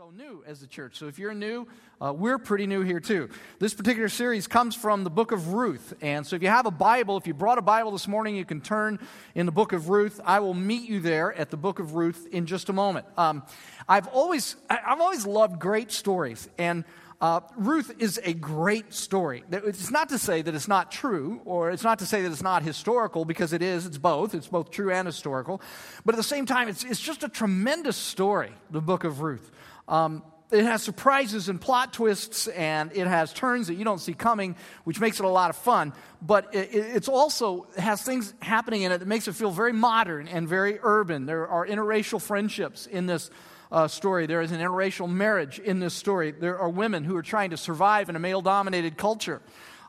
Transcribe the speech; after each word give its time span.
so 0.00 0.10
new 0.16 0.42
as 0.46 0.62
a 0.62 0.66
church. 0.66 0.96
So 0.96 1.08
if 1.08 1.18
you're 1.18 1.34
new, 1.34 1.68
uh, 2.00 2.10
we're 2.10 2.38
pretty 2.38 2.66
new 2.66 2.80
here 2.80 3.00
too. 3.00 3.28
This 3.58 3.74
particular 3.74 4.08
series 4.08 4.46
comes 4.46 4.74
from 4.74 5.04
the 5.04 5.10
book 5.10 5.30
of 5.30 5.52
Ruth. 5.52 5.92
And 6.00 6.26
so 6.26 6.36
if 6.36 6.42
you 6.42 6.48
have 6.48 6.64
a 6.64 6.70
Bible, 6.70 7.18
if 7.18 7.26
you 7.26 7.34
brought 7.34 7.58
a 7.58 7.62
Bible 7.62 7.90
this 7.90 8.08
morning, 8.08 8.34
you 8.34 8.46
can 8.46 8.62
turn 8.62 8.98
in 9.34 9.44
the 9.44 9.52
book 9.52 9.74
of 9.74 9.90
Ruth. 9.90 10.18
I 10.24 10.40
will 10.40 10.54
meet 10.54 10.88
you 10.88 11.00
there 11.00 11.34
at 11.34 11.50
the 11.50 11.58
book 11.58 11.80
of 11.80 11.96
Ruth 11.96 12.26
in 12.32 12.46
just 12.46 12.70
a 12.70 12.72
moment. 12.72 13.04
Um, 13.18 13.42
I've, 13.86 14.06
always, 14.06 14.56
I've 14.70 15.02
always 15.02 15.26
loved 15.26 15.60
great 15.60 15.92
stories. 15.92 16.48
And 16.56 16.84
uh, 17.20 17.40
Ruth 17.54 17.94
is 17.98 18.18
a 18.24 18.32
great 18.32 18.94
story. 18.94 19.44
It's 19.52 19.90
not 19.90 20.08
to 20.08 20.18
say 20.18 20.40
that 20.40 20.54
it's 20.54 20.68
not 20.68 20.90
true, 20.90 21.42
or 21.44 21.70
it's 21.70 21.84
not 21.84 21.98
to 21.98 22.06
say 22.06 22.22
that 22.22 22.32
it's 22.32 22.42
not 22.42 22.62
historical, 22.62 23.26
because 23.26 23.52
it 23.52 23.60
is. 23.60 23.84
It's 23.84 23.98
both. 23.98 24.34
It's 24.34 24.48
both 24.48 24.70
true 24.70 24.90
and 24.90 25.06
historical. 25.06 25.60
But 26.06 26.14
at 26.14 26.16
the 26.16 26.22
same 26.22 26.46
time, 26.46 26.68
it's, 26.68 26.84
it's 26.84 27.00
just 27.00 27.22
a 27.22 27.28
tremendous 27.28 27.98
story, 27.98 28.52
the 28.70 28.80
book 28.80 29.04
of 29.04 29.20
Ruth. 29.20 29.50
Um, 29.90 30.22
it 30.50 30.64
has 30.64 30.82
surprises 30.82 31.48
and 31.48 31.60
plot 31.60 31.92
twists, 31.92 32.48
and 32.48 32.90
it 32.92 33.06
has 33.06 33.32
turns 33.32 33.68
that 33.68 33.74
you 33.74 33.84
don't 33.84 34.00
see 34.00 34.14
coming, 34.14 34.56
which 34.84 35.00
makes 35.00 35.20
it 35.20 35.24
a 35.24 35.28
lot 35.28 35.50
of 35.50 35.56
fun. 35.56 35.92
But 36.22 36.54
it, 36.54 36.70
it's 36.72 37.08
also 37.08 37.66
has 37.76 38.02
things 38.02 38.34
happening 38.40 38.82
in 38.82 38.92
it 38.92 38.98
that 38.98 39.08
makes 39.08 39.28
it 39.28 39.34
feel 39.34 39.50
very 39.50 39.72
modern 39.72 40.26
and 40.26 40.48
very 40.48 40.78
urban. 40.82 41.26
There 41.26 41.46
are 41.46 41.66
interracial 41.66 42.20
friendships 42.20 42.86
in 42.86 43.06
this 43.06 43.30
uh, 43.70 43.86
story. 43.86 44.26
There 44.26 44.40
is 44.40 44.50
an 44.50 44.60
interracial 44.60 45.08
marriage 45.08 45.58
in 45.58 45.78
this 45.78 45.94
story. 45.94 46.32
There 46.32 46.58
are 46.58 46.68
women 46.68 47.04
who 47.04 47.16
are 47.16 47.22
trying 47.22 47.50
to 47.50 47.56
survive 47.56 48.08
in 48.08 48.16
a 48.16 48.20
male 48.20 48.42
dominated 48.42 48.96
culture. 48.96 49.42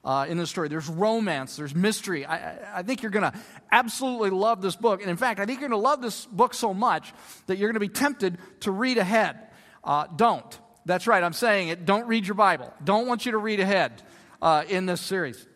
Uh, 0.04 0.26
in 0.28 0.36
this 0.36 0.50
story. 0.50 0.68
There's 0.68 0.90
romance, 0.90 1.58
there's 1.58 1.76
mystery. 1.76 2.26
I, 2.26 2.80
I 2.80 2.82
think 2.82 3.04
you're 3.04 3.12
going 3.12 3.32
to 3.32 3.40
absolutely 3.72 4.32
love 4.32 4.60
this 4.60 4.76
book. 4.76 5.02
And 5.02 5.12
in 5.12 5.16
fact, 5.16 5.40
I 5.40 5.46
think 5.46 5.60
you're 5.60 5.70
going 5.70 5.80
to 5.80 5.88
love 5.88 6.02
this 6.02 6.26
book 6.26 6.56
so 6.56 6.74
much 6.74 7.14
that 7.46 7.60
you're 7.60 7.70
going 7.70 7.76
to 7.76 7.88
be 7.88 7.88
tempted 7.88 8.40
to 8.62 8.72
read 8.72 8.98
ahead. 8.98 9.51
Uh, 9.84 10.08
don't. 10.16 10.60
That's 10.86 11.08
right, 11.08 11.24
I'm 11.24 11.34
saying 11.34 11.70
it. 11.70 11.86
Don't 11.86 12.08
read 12.08 12.26
your 12.26 12.36
Bible. 12.36 12.74
Don't 12.84 13.08
want 13.08 13.26
you 13.26 13.34
to 13.34 13.38
read 13.38 13.60
ahead 13.60 14.02
uh, 14.42 14.64
in 14.68 14.86
this 14.86 15.02
series. 15.02 15.48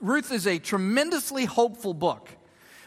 Ruth 0.00 0.32
is 0.32 0.46
a 0.46 0.58
tremendously 0.58 1.44
hopeful 1.44 1.94
book 1.94 2.28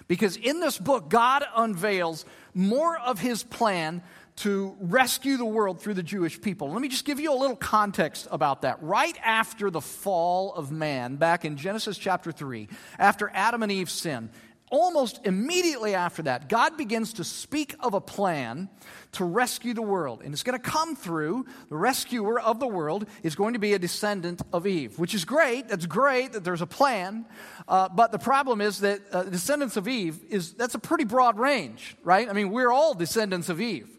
because 0.08 0.36
in 0.38 0.60
this 0.60 0.78
book, 0.78 1.10
God 1.10 1.44
unveils 1.56 2.26
more 2.54 2.98
of 2.98 3.20
his 3.20 3.44
plan 3.44 4.02
to 4.38 4.76
rescue 4.80 5.36
the 5.36 5.46
world 5.46 5.82
through 5.82 5.96
the 5.96 6.04
Jewish 6.04 6.40
people. 6.40 6.72
Let 6.72 6.82
me 6.82 6.90
just 6.90 7.06
give 7.06 7.20
you 7.20 7.34
a 7.34 7.36
little 7.36 7.56
context 7.56 8.28
about 8.30 8.62
that. 8.62 8.82
Right 8.84 9.18
after 9.24 9.72
the 9.72 9.82
fall 9.82 10.54
of 10.54 10.72
man, 10.72 11.16
back 11.16 11.44
in 11.44 11.58
Genesis 11.58 11.98
chapter 11.98 12.32
3, 12.32 12.68
after 13.00 13.32
Adam 13.34 13.64
and 13.64 13.72
Eve 13.72 13.90
sin, 13.90 14.30
almost 14.70 15.26
immediately 15.26 15.96
after 15.96 16.24
that, 16.24 16.50
God 16.50 16.78
begins 16.78 17.14
to 17.14 17.24
speak 17.24 17.76
of 17.80 17.94
a 17.94 18.02
plan 18.02 18.70
to 19.14 19.24
rescue 19.24 19.74
the 19.74 19.82
world. 19.82 20.22
And 20.24 20.34
it's 20.34 20.44
going 20.44 20.60
to 20.60 20.70
come 20.70 20.96
through 20.96 21.46
the 21.70 21.76
rescuer 21.76 22.40
of 22.40 22.60
the 22.60 22.68
world 22.68 23.08
is 23.24 23.36
going 23.36 23.54
to 23.54 23.60
be 23.60 23.74
a 23.74 23.80
descendant 23.80 24.42
of 24.52 24.68
Eve, 24.68 25.00
which 25.00 25.14
is 25.14 25.26
great. 25.26 25.70
That's 25.70 25.86
great 25.86 26.34
that 26.34 26.44
there's 26.44 26.62
a 26.62 26.68
plan. 26.68 27.26
Uh, 27.68 27.90
but 27.90 28.12
the 28.12 28.20
problem 28.20 28.62
is 28.62 28.80
that 28.80 29.02
uh, 29.12 29.24
descendants 29.24 29.78
of 29.78 29.88
Eve 29.88 30.20
is 30.30 30.54
that's 30.54 30.76
a 30.76 30.80
pretty 30.80 31.06
broad 31.06 31.40
range, 31.40 31.96
right? 32.04 32.30
I 32.30 32.34
mean, 32.34 32.52
we're 32.52 32.72
all 32.72 32.94
descendants 32.94 33.50
of 33.50 33.62
Eve. 33.62 33.90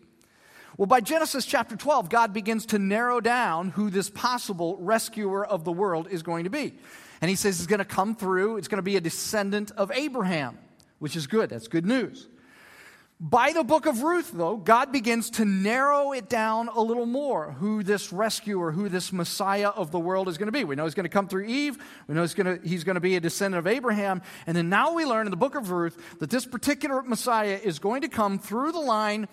Well, 0.77 0.87
by 0.87 1.01
Genesis 1.01 1.45
chapter 1.45 1.75
12, 1.75 2.09
God 2.09 2.33
begins 2.33 2.67
to 2.67 2.79
narrow 2.79 3.21
down 3.21 3.71
who 3.71 3.91
this 3.91 4.09
possible 4.11 4.77
rescuer 4.79 5.45
of 5.45 5.65
the 5.65 5.73
world 5.73 6.07
is 6.09 6.23
going 6.23 6.45
to 6.45 6.51
be. 6.51 6.75
And 7.21 7.29
he 7.29 7.37
says 7.37 7.59
it's 7.59 7.67
going 7.67 7.79
to 7.79 7.85
come 7.85 8.15
through, 8.15 8.57
it's 8.59 8.69
going 8.69 8.79
to 8.79 8.83
be 8.83 8.97
a 8.97 9.01
descendant 9.01 9.71
of 9.73 9.91
Abraham, 9.93 10.59
which 10.99 11.17
is 11.17 11.27
good. 11.27 11.51
That's 11.51 11.69
good 11.69 11.87
news. 11.87 12.29
By 13.21 13.53
the 13.53 13.65
book 13.65 13.87
of 13.87 14.05
Ruth, 14.05 14.31
though, 14.33 14.57
God 14.57 14.93
begins 14.93 15.31
to 15.31 15.45
narrow 15.45 16.13
it 16.13 16.29
down 16.29 16.69
a 16.69 16.81
little 16.81 17.05
more 17.05 17.51
who 17.51 17.83
this 17.83 18.13
rescuer, 18.13 18.71
who 18.71 18.89
this 18.89 19.13
Messiah 19.13 19.71
of 19.71 19.91
the 19.91 19.99
world 19.99 20.29
is 20.29 20.39
going 20.39 20.47
to 20.47 20.53
be. 20.53 20.63
We 20.63 20.77
know 20.77 20.85
he's 20.85 20.95
going 20.95 21.03
to 21.03 21.11
come 21.11 21.27
through 21.27 21.47
Eve. 21.47 21.79
We 22.07 22.15
know 22.15 22.21
he's 22.21 22.35
going, 22.35 22.61
to, 22.61 22.69
he's 22.69 22.85
going 22.85 22.95
to 22.95 23.01
be 23.01 23.17
a 23.17 23.21
descendant 23.21 23.59
of 23.59 23.67
Abraham. 23.67 24.23
And 24.47 24.57
then 24.57 24.69
now 24.69 24.95
we 24.95 25.05
learn 25.05 25.27
in 25.27 25.33
the 25.33 25.37
book 25.37 25.57
of 25.57 25.73
Ruth 25.73 26.01
that 26.21 26.31
this 26.31 26.47
particular 26.47 27.03
Messiah 27.03 27.59
is 27.61 27.81
going 27.81 28.03
to 28.03 28.09
come 28.09 28.39
through 28.39 28.71
the 28.71 28.79
line 28.79 29.27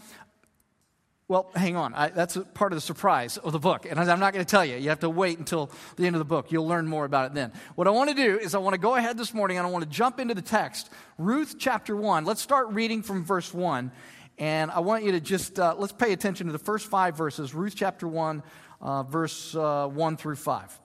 well, 1.28 1.50
hang 1.56 1.76
on. 1.76 1.96
I, 1.96 2.10
that's 2.10 2.38
part 2.54 2.72
of 2.72 2.78
the 2.78 2.82
surprise 2.82 3.38
of 3.38 3.52
the 3.52 3.60
book. 3.60 3.88
And 3.90 4.00
I'm 4.00 4.20
not 4.20 4.32
going 4.32 4.46
to 4.46 4.50
tell 4.50 4.64
you. 4.64 4.78
You 4.78 4.90
have 4.90 5.00
to 5.00 5.10
wait 5.10 5.40
until 5.40 5.72
the 5.96 6.06
end 6.06 6.16
of 6.16 6.20
the 6.20 6.26
book. 6.26 6.52
You'll 6.52 6.68
learn 6.68 6.88
more 6.88 7.04
about 7.04 7.26
it 7.26 7.34
then. 7.34 7.52
What 7.74 7.88
I 7.88 7.92
want 7.92 8.12
to 8.12 8.16
do 8.16 8.38
is 8.38 8.54
I 8.54 8.60
want 8.60 8.76
to 8.76 8.80
go 8.80 8.96
ahead 8.96 9.18
this 9.18 9.34
morning 9.34 9.58
and 9.58 9.66
I 9.66 9.70
want 9.72 9.84
to 9.84 9.90
jump 9.90 10.20
into 10.20 10.36
the 10.36 10.44
text. 10.44 10.92
Ruth 11.18 11.56
chapter 11.58 11.96
1. 11.96 12.26
Let's 12.26 12.42
start 12.42 12.70
reading 12.70 13.02
from 13.02 13.24
verse 13.24 13.52
1. 13.52 13.92
And 14.38 14.70
I 14.70 14.82
want 14.82 15.04
you 15.04 15.14
to 15.14 15.20
just, 15.20 15.60
uh, 15.60 15.74
let's 15.76 15.94
pay 15.94 16.14
attention 16.14 16.46
to 16.46 16.54
the 16.54 16.60
first 16.60 16.88
five 16.88 17.18
verses. 17.18 17.56
Ruth 17.56 17.74
chapter 17.76 18.08
1, 18.08 18.44
uh, 18.82 19.04
verse 19.04 19.56
uh, 19.56 19.88
1 19.88 20.18
through 20.18 20.36
5. 20.36 20.80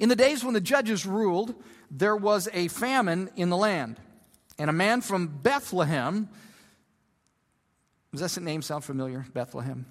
In 0.00 0.08
the 0.08 0.16
days 0.16 0.42
when 0.42 0.54
the 0.54 0.60
judges 0.60 1.06
ruled, 1.06 1.54
there 1.88 2.16
was 2.16 2.48
a 2.52 2.66
famine 2.66 3.30
in 3.36 3.48
the 3.48 3.56
land. 3.56 4.00
And 4.58 4.68
a 4.68 4.72
man 4.72 5.02
from 5.02 5.28
Bethlehem 5.28 6.28
does 8.14 8.34
that 8.34 8.40
name 8.40 8.62
sound 8.62 8.84
familiar, 8.84 9.26
Bethlehem? 9.32 9.86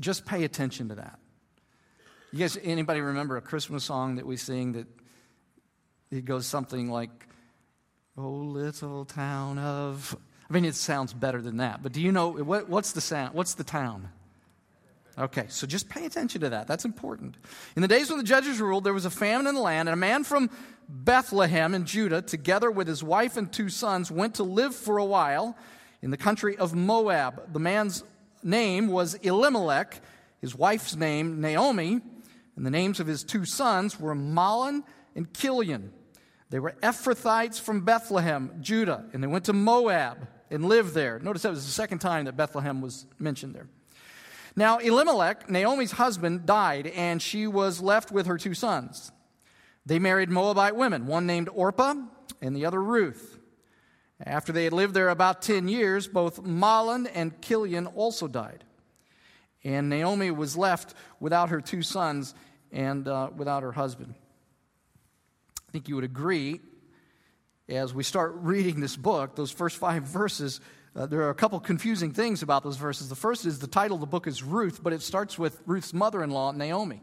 Just 0.00 0.24
pay 0.24 0.44
attention 0.44 0.88
to 0.88 0.96
that. 0.96 1.18
You 2.32 2.40
guys, 2.40 2.58
anybody 2.62 3.00
remember 3.00 3.36
a 3.36 3.40
Christmas 3.40 3.84
song 3.84 4.16
that 4.16 4.26
we 4.26 4.36
sing 4.36 4.72
that 4.72 4.86
it 6.10 6.24
goes 6.24 6.46
something 6.46 6.90
like, 6.90 7.28
Oh, 8.16 8.30
little 8.30 9.04
town 9.04 9.58
of. 9.58 10.16
I 10.48 10.52
mean, 10.52 10.64
it 10.64 10.76
sounds 10.76 11.12
better 11.12 11.40
than 11.40 11.56
that, 11.56 11.82
but 11.82 11.92
do 11.92 12.00
you 12.00 12.12
know 12.12 12.28
what, 12.28 12.68
what's 12.68 12.92
the 12.92 13.00
sound? 13.00 13.34
What's 13.34 13.54
the 13.54 13.64
town? 13.64 14.08
Okay, 15.16 15.46
so 15.48 15.66
just 15.66 15.88
pay 15.88 16.06
attention 16.06 16.40
to 16.42 16.50
that. 16.50 16.66
That's 16.66 16.84
important. 16.84 17.36
In 17.76 17.82
the 17.82 17.88
days 17.88 18.10
when 18.10 18.18
the 18.18 18.24
judges 18.24 18.60
ruled, 18.60 18.84
there 18.84 18.92
was 18.92 19.04
a 19.04 19.10
famine 19.10 19.46
in 19.46 19.54
the 19.54 19.60
land, 19.60 19.88
and 19.88 19.94
a 19.94 19.96
man 19.96 20.22
from 20.22 20.50
Bethlehem 20.88 21.72
in 21.74 21.86
Judah, 21.86 22.20
together 22.20 22.70
with 22.70 22.88
his 22.88 23.02
wife 23.02 23.36
and 23.36 23.52
two 23.52 23.68
sons, 23.68 24.10
went 24.10 24.34
to 24.34 24.42
live 24.42 24.74
for 24.74 24.98
a 24.98 25.04
while 25.04 25.56
in 26.04 26.10
the 26.10 26.18
country 26.18 26.54
of 26.58 26.74
Moab. 26.74 27.54
The 27.54 27.58
man's 27.58 28.04
name 28.42 28.88
was 28.88 29.14
Elimelech, 29.14 30.02
his 30.38 30.54
wife's 30.54 30.94
name 30.94 31.40
Naomi, 31.40 32.02
and 32.56 32.66
the 32.66 32.70
names 32.70 33.00
of 33.00 33.06
his 33.06 33.24
two 33.24 33.46
sons 33.46 33.98
were 33.98 34.14
Mahlon 34.14 34.84
and 35.16 35.32
Kilion. 35.32 35.88
They 36.50 36.58
were 36.58 36.74
Ephrathites 36.82 37.58
from 37.58 37.86
Bethlehem, 37.86 38.50
Judah, 38.60 39.06
and 39.14 39.22
they 39.22 39.26
went 39.26 39.46
to 39.46 39.54
Moab 39.54 40.28
and 40.50 40.66
lived 40.66 40.92
there. 40.92 41.18
Notice 41.20 41.40
that 41.40 41.50
was 41.50 41.64
the 41.64 41.72
second 41.72 42.00
time 42.00 42.26
that 42.26 42.36
Bethlehem 42.36 42.82
was 42.82 43.06
mentioned 43.18 43.54
there. 43.54 43.68
Now, 44.54 44.78
Elimelech, 44.78 45.48
Naomi's 45.48 45.92
husband, 45.92 46.44
died, 46.44 46.86
and 46.88 47.20
she 47.20 47.46
was 47.46 47.80
left 47.80 48.12
with 48.12 48.26
her 48.26 48.36
two 48.36 48.52
sons. 48.52 49.10
They 49.86 49.98
married 49.98 50.28
Moabite 50.28 50.76
women, 50.76 51.06
one 51.06 51.26
named 51.26 51.48
Orpah 51.50 51.94
and 52.42 52.54
the 52.54 52.66
other 52.66 52.82
Ruth. 52.82 53.33
After 54.20 54.52
they 54.52 54.64
had 54.64 54.72
lived 54.72 54.94
there 54.94 55.08
about 55.08 55.42
10 55.42 55.68
years, 55.68 56.06
both 56.06 56.42
Mahlon 56.42 57.10
and 57.12 57.40
Kilion 57.40 57.92
also 57.94 58.28
died. 58.28 58.64
And 59.64 59.88
Naomi 59.88 60.30
was 60.30 60.56
left 60.56 60.94
without 61.20 61.48
her 61.48 61.60
two 61.60 61.82
sons 61.82 62.34
and 62.70 63.08
uh, 63.08 63.30
without 63.34 63.62
her 63.62 63.72
husband. 63.72 64.14
I 65.68 65.72
think 65.72 65.88
you 65.88 65.94
would 65.96 66.04
agree 66.04 66.60
as 67.68 67.94
we 67.94 68.02
start 68.02 68.34
reading 68.36 68.80
this 68.80 68.96
book, 68.96 69.34
those 69.36 69.50
first 69.50 69.78
five 69.78 70.04
verses, 70.04 70.60
uh, 70.96 71.06
there 71.06 71.22
are 71.22 71.30
a 71.30 71.34
couple 71.34 71.58
confusing 71.58 72.12
things 72.12 72.42
about 72.42 72.62
those 72.62 72.76
verses. 72.76 73.08
The 73.08 73.16
first 73.16 73.46
is 73.46 73.58
the 73.58 73.66
title 73.66 73.96
of 73.96 74.00
the 74.00 74.06
book 74.06 74.26
is 74.26 74.42
Ruth, 74.42 74.80
but 74.82 74.92
it 74.92 75.02
starts 75.02 75.38
with 75.38 75.60
Ruth's 75.66 75.92
mother 75.92 76.22
in 76.22 76.30
law, 76.30 76.52
Naomi. 76.52 77.02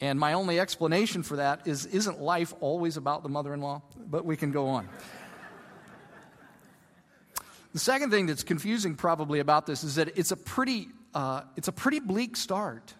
And 0.00 0.20
my 0.20 0.34
only 0.34 0.60
explanation 0.60 1.24
for 1.24 1.36
that 1.36 1.66
is 1.66 1.86
isn't 1.86 2.20
life 2.20 2.54
always 2.60 2.96
about 2.96 3.24
the 3.24 3.28
mother 3.28 3.52
in 3.52 3.60
law? 3.60 3.82
But 3.96 4.24
we 4.24 4.36
can 4.36 4.52
go 4.52 4.68
on. 4.68 4.88
The 7.78 7.84
second 7.84 8.10
thing 8.10 8.26
that's 8.26 8.42
confusing 8.42 8.96
probably 8.96 9.38
about 9.38 9.64
this 9.64 9.84
is 9.84 9.94
that 9.94 10.18
it's 10.18 10.32
a 10.32 10.36
pretty, 10.36 10.88
uh, 11.14 11.42
it's 11.54 11.68
a 11.68 11.72
pretty 11.72 12.00
bleak 12.00 12.36
start. 12.36 12.92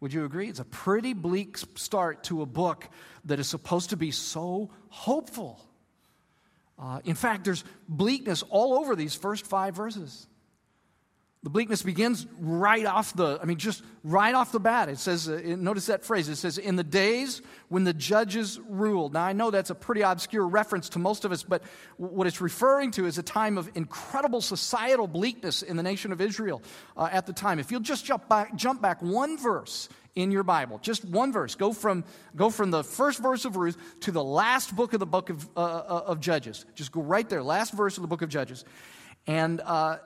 Would 0.00 0.12
you 0.12 0.26
agree? 0.26 0.50
It's 0.50 0.60
a 0.60 0.66
pretty 0.66 1.14
bleak 1.14 1.56
start 1.76 2.24
to 2.24 2.42
a 2.42 2.46
book 2.46 2.86
that 3.24 3.40
is 3.40 3.48
supposed 3.48 3.88
to 3.88 3.96
be 3.96 4.10
so 4.10 4.68
hopeful. 4.90 5.66
Uh, 6.78 7.00
in 7.06 7.14
fact, 7.14 7.46
there's 7.46 7.64
bleakness 7.88 8.44
all 8.50 8.74
over 8.74 8.94
these 8.94 9.14
first 9.14 9.46
five 9.46 9.74
verses. 9.74 10.26
The 11.44 11.50
bleakness 11.50 11.82
begins 11.82 12.26
right 12.40 12.84
off 12.84 13.14
the, 13.14 13.38
I 13.40 13.44
mean, 13.44 13.58
just 13.58 13.84
right 14.02 14.34
off 14.34 14.50
the 14.50 14.58
bat. 14.58 14.88
It 14.88 14.98
says, 14.98 15.28
uh, 15.28 15.40
notice 15.56 15.86
that 15.86 16.04
phrase. 16.04 16.28
It 16.28 16.34
says, 16.34 16.58
in 16.58 16.74
the 16.74 16.82
days 16.82 17.42
when 17.68 17.84
the 17.84 17.94
judges 17.94 18.58
ruled. 18.68 19.12
Now, 19.12 19.24
I 19.24 19.34
know 19.34 19.52
that's 19.52 19.70
a 19.70 19.74
pretty 19.76 20.00
obscure 20.00 20.44
reference 20.48 20.88
to 20.90 20.98
most 20.98 21.24
of 21.24 21.30
us, 21.30 21.44
but 21.44 21.62
what 21.96 22.26
it's 22.26 22.40
referring 22.40 22.90
to 22.92 23.06
is 23.06 23.18
a 23.18 23.22
time 23.22 23.56
of 23.56 23.70
incredible 23.76 24.40
societal 24.40 25.06
bleakness 25.06 25.62
in 25.62 25.76
the 25.76 25.82
nation 25.84 26.10
of 26.10 26.20
Israel 26.20 26.60
uh, 26.96 27.08
at 27.12 27.26
the 27.26 27.32
time. 27.32 27.60
If 27.60 27.70
you'll 27.70 27.80
just 27.80 28.04
jump 28.04 28.28
back, 28.28 28.56
jump 28.56 28.82
back 28.82 29.00
one 29.00 29.38
verse 29.38 29.88
in 30.16 30.32
your 30.32 30.42
Bible, 30.42 30.80
just 30.82 31.04
one 31.04 31.32
verse, 31.32 31.54
go 31.54 31.72
from, 31.72 32.02
go 32.34 32.50
from 32.50 32.72
the 32.72 32.82
first 32.82 33.20
verse 33.20 33.44
of 33.44 33.56
Ruth 33.56 33.76
to 34.00 34.10
the 34.10 34.24
last 34.24 34.74
book 34.74 34.92
of 34.92 34.98
the 34.98 35.06
book 35.06 35.30
of, 35.30 35.48
uh, 35.56 35.60
uh 35.60 36.02
of 36.06 36.18
Judges. 36.18 36.66
Just 36.74 36.90
go 36.90 37.00
right 37.00 37.28
there, 37.28 37.44
last 37.44 37.72
verse 37.72 37.96
of 37.96 38.02
the 38.02 38.08
book 38.08 38.22
of 38.22 38.28
Judges. 38.28 38.64
And, 39.28 39.60
uh, 39.60 39.98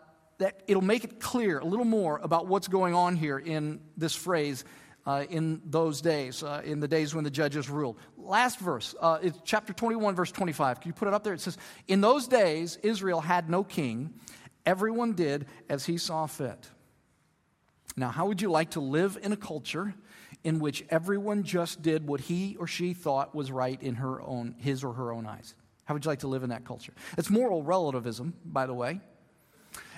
that 0.43 0.61
it'll 0.67 0.83
make 0.83 1.05
it 1.05 1.21
clear 1.21 1.61
a 1.61 1.65
little 1.65 1.85
more 1.85 2.19
about 2.21 2.49
what's 2.49 2.67
going 2.67 2.94
on 2.94 3.15
here 3.15 3.39
in 3.39 3.81
this 3.97 4.12
phrase 4.12 4.65
uh, 5.06 5.25
in 5.31 5.62
those 5.65 6.00
days, 6.00 6.43
uh, 6.43 6.61
in 6.65 6.81
the 6.81 6.89
days 6.89 7.15
when 7.15 7.23
the 7.23 7.31
judges 7.31 7.71
ruled. 7.71 7.97
Last 8.17 8.59
verse, 8.59 8.93
uh, 9.00 9.19
it's 9.23 9.39
chapter 9.44 9.73
21, 9.73 10.17
verse 10.17 10.33
25. 10.33 10.81
Can 10.81 10.89
you 10.89 10.94
put 10.94 11.06
it 11.06 11.15
up 11.15 11.23
there? 11.23 11.33
It 11.33 11.41
says, 11.41 11.59
In 11.87 12.00
those 12.00 12.27
days, 12.27 12.77
Israel 12.83 13.21
had 13.21 13.49
no 13.49 13.62
king. 13.62 14.15
Everyone 14.67 15.12
did 15.12 15.47
as 15.69 15.87
he 15.87 15.97
saw 15.97 16.27
fit. 16.27 16.69
Now, 17.97 18.09
how 18.09 18.27
would 18.27 18.43
you 18.43 18.50
like 18.50 18.71
to 18.71 18.81
live 18.81 19.17
in 19.23 19.31
a 19.31 19.37
culture 19.37 19.94
in 20.43 20.59
which 20.59 20.85
everyone 20.91 21.44
just 21.44 21.83
did 21.83 22.05
what 22.05 22.21
he 22.21 22.56
or 22.59 22.67
she 22.67 22.94
thought 22.94 23.33
was 23.33 23.53
right 23.53 23.81
in 23.81 23.94
her 23.97 24.21
own, 24.23 24.56
his 24.59 24.83
or 24.83 24.93
her 24.94 25.12
own 25.12 25.25
eyes? 25.25 25.55
How 25.85 25.94
would 25.94 26.05
you 26.05 26.11
like 26.11 26.21
to 26.21 26.29
live 26.29 26.43
in 26.43 26.50
that 26.50 26.65
culture? 26.65 26.94
It's 27.17 27.31
moral 27.31 27.62
relativism, 27.62 28.35
by 28.44 28.67
the 28.67 28.75
way. 28.75 29.00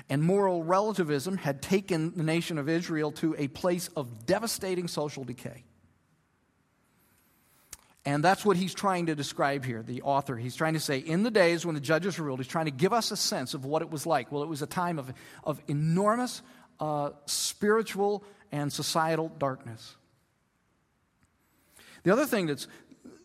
And 0.09 0.23
moral 0.23 0.63
relativism 0.63 1.39
had 1.39 1.63
taken 1.63 2.15
the 2.15 2.23
nation 2.23 2.59
of 2.59 2.69
Israel 2.69 3.13
to 3.13 3.35
a 3.39 3.49
place 3.49 3.89
of 3.97 4.27
devastating 4.27 4.87
social 4.87 5.25
decay. 5.25 5.65
And 8.07 8.23
that's 8.23 8.45
what 8.45 8.59
he's 8.59 8.75
trying 8.75 9.07
to 9.07 9.15
describe 9.15 9.65
here, 9.65 9.83
the 9.83 10.03
author. 10.03 10.37
He's 10.37 10.57
trying 10.57 10.75
to 10.75 10.81
say, 10.81 10.99
in 10.99 11.23
the 11.23 11.31
days 11.31 11.65
when 11.65 11.75
the 11.75 11.81
judges 11.81 12.19
ruled, 12.21 12.39
he's 12.39 12.49
trying 12.49 12.67
to 12.67 12.71
give 12.71 12.93
us 12.93 13.11
a 13.11 13.17
sense 13.17 13.55
of 13.55 13.65
what 13.65 13.81
it 13.81 13.91
was 13.91 14.07
like. 14.07 14.31
Well, 14.31 14.43
it 14.43 14.49
was 14.49 14.61
a 14.61 14.67
time 14.67 14.99
of, 14.99 15.13
of 15.43 15.59
enormous 15.69 16.43
uh, 16.81 17.11
spiritual 17.25 18.23
and 18.53 18.71
societal 18.71 19.31
darkness. 19.39 19.97
The 22.03 22.13
other 22.13 22.27
thing 22.27 22.47
that's 22.47 22.69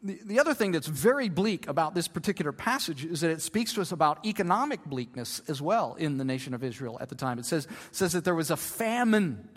the, 0.02 0.20
the 0.26 0.40
other 0.40 0.54
thing 0.54 0.72
that's 0.72 0.88
very 0.88 1.30
bleak 1.30 1.68
about 1.68 1.94
this 1.94 2.08
particular 2.08 2.52
passage 2.52 3.04
is 3.04 3.22
that 3.22 3.32
it 3.32 3.42
speaks 3.42 3.74
to 3.74 3.82
us 3.82 3.92
about 3.92 4.26
economic 4.26 4.84
bleakness 4.86 5.42
as 5.48 5.62
well 5.62 5.96
in 5.96 6.18
the 6.18 6.26
nation 6.26 6.54
of 6.54 6.64
Israel 6.64 6.98
at 7.02 7.10
the 7.10 7.16
time. 7.16 7.40
It 7.40 7.46
says, 7.46 7.68
says 7.92 8.14
that 8.14 8.24
there 8.24 8.36
was 8.36 8.52
a 8.52 8.58
famine 8.58 9.48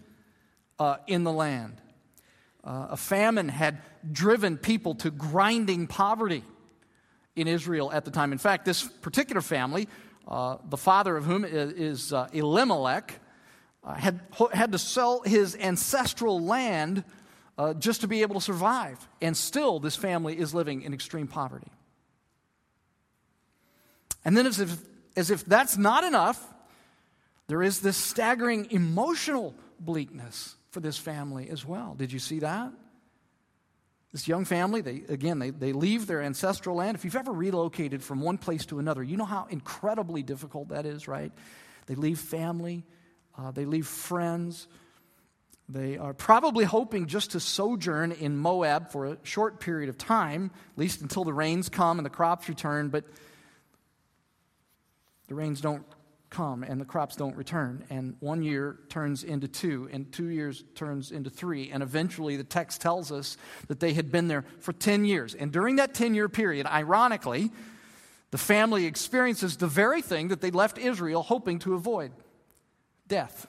uh, 0.78 0.96
in 1.06 1.24
the 1.24 1.32
land. 1.32 1.80
Uh, 2.64 2.88
a 2.90 2.96
famine 2.96 3.48
had 3.48 3.78
driven 4.10 4.56
people 4.56 4.94
to 4.96 5.10
grinding 5.10 5.86
poverty 5.86 6.44
in 7.36 7.48
Israel 7.48 7.90
at 7.92 8.04
the 8.04 8.10
time. 8.10 8.32
In 8.32 8.38
fact, 8.38 8.64
this 8.64 8.82
particular 8.82 9.40
family, 9.40 9.88
uh, 10.28 10.58
the 10.68 10.76
father 10.76 11.16
of 11.16 11.24
whom 11.24 11.44
is, 11.44 11.72
is 11.72 12.12
uh, 12.12 12.28
Elimelech, 12.32 13.18
uh, 13.84 13.94
had, 13.94 14.20
had 14.52 14.72
to 14.72 14.78
sell 14.78 15.22
his 15.22 15.56
ancestral 15.56 16.40
land 16.40 17.04
uh, 17.58 17.74
just 17.74 18.00
to 18.00 18.08
be 18.08 18.22
able 18.22 18.34
to 18.36 18.40
survive. 18.40 18.98
And 19.20 19.36
still, 19.36 19.80
this 19.80 19.96
family 19.96 20.38
is 20.38 20.54
living 20.54 20.82
in 20.82 20.94
extreme 20.94 21.26
poverty. 21.26 21.70
And 24.24 24.36
then, 24.36 24.46
as 24.46 24.60
if, 24.60 24.76
as 25.16 25.30
if 25.30 25.44
that's 25.44 25.76
not 25.76 26.04
enough, 26.04 26.42
there 27.48 27.62
is 27.62 27.80
this 27.80 27.96
staggering 27.96 28.70
emotional 28.70 29.54
bleakness 29.78 30.56
for 30.70 30.80
this 30.80 30.96
family 30.96 31.50
as 31.50 31.66
well. 31.66 31.94
Did 31.94 32.12
you 32.12 32.18
see 32.18 32.38
that? 32.38 32.72
This 34.12 34.28
young 34.28 34.44
family, 34.44 34.82
they, 34.82 35.02
again, 35.08 35.38
they, 35.38 35.50
they 35.50 35.72
leave 35.72 36.06
their 36.06 36.22
ancestral 36.22 36.76
land. 36.76 36.96
If 36.96 37.04
you've 37.04 37.16
ever 37.16 37.32
relocated 37.32 38.02
from 38.02 38.20
one 38.20 38.36
place 38.36 38.66
to 38.66 38.78
another, 38.78 39.02
you 39.02 39.16
know 39.16 39.24
how 39.24 39.46
incredibly 39.48 40.22
difficult 40.22 40.68
that 40.68 40.84
is, 40.84 41.08
right? 41.08 41.32
They 41.86 41.94
leave 41.94 42.18
family, 42.18 42.84
uh, 43.36 43.50
they 43.50 43.64
leave 43.64 43.86
friends, 43.86 44.68
they 45.72 45.96
are 45.96 46.12
probably 46.12 46.64
hoping 46.64 47.06
just 47.06 47.30
to 47.30 47.40
sojourn 47.40 48.12
in 48.12 48.36
Moab 48.36 48.90
for 48.90 49.06
a 49.06 49.18
short 49.22 49.58
period 49.58 49.88
of 49.88 49.96
time, 49.96 50.50
at 50.72 50.78
least 50.78 51.00
until 51.00 51.24
the 51.24 51.32
rains 51.32 51.68
come 51.68 51.98
and 51.98 52.04
the 52.04 52.10
crops 52.10 52.48
return, 52.48 52.88
but 52.90 53.04
the 55.28 55.34
rains 55.34 55.62
don't 55.62 55.84
come 56.28 56.62
and 56.62 56.78
the 56.80 56.84
crops 56.84 57.16
don't 57.16 57.36
return. 57.36 57.84
And 57.88 58.16
one 58.20 58.42
year 58.42 58.80
turns 58.90 59.24
into 59.24 59.48
two, 59.48 59.88
and 59.92 60.12
two 60.12 60.28
years 60.28 60.62
turns 60.74 61.10
into 61.10 61.30
three. 61.30 61.70
And 61.70 61.82
eventually, 61.82 62.36
the 62.36 62.44
text 62.44 62.82
tells 62.82 63.10
us 63.10 63.38
that 63.68 63.80
they 63.80 63.94
had 63.94 64.12
been 64.12 64.28
there 64.28 64.44
for 64.60 64.72
10 64.72 65.06
years. 65.06 65.34
And 65.34 65.52
during 65.52 65.76
that 65.76 65.94
10 65.94 66.14
year 66.14 66.28
period, 66.28 66.66
ironically, 66.66 67.50
the 68.30 68.38
family 68.38 68.86
experiences 68.86 69.56
the 69.56 69.66
very 69.66 70.02
thing 70.02 70.28
that 70.28 70.40
they 70.40 70.50
left 70.50 70.76
Israel 70.76 71.22
hoping 71.22 71.58
to 71.60 71.74
avoid 71.74 72.12
death 73.08 73.46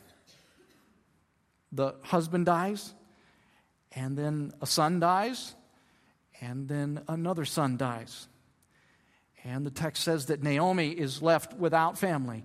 the 1.74 1.96
husband 2.04 2.46
dies, 2.46 2.94
and 3.96 4.18
then 4.18 4.54
a 4.62 4.66
son 4.66 5.00
dies, 5.00 5.56
and 6.42 6.68
then 6.68 7.02
another 7.08 7.46
son 7.46 7.78
dies. 7.78 8.28
And 9.44 9.66
the 9.66 9.72
text 9.72 10.04
says 10.04 10.28
that 10.28 10.42
Naomi 10.42 10.90
is 10.90 11.22
left 11.22 11.54
without 11.54 11.98
family. 11.98 12.44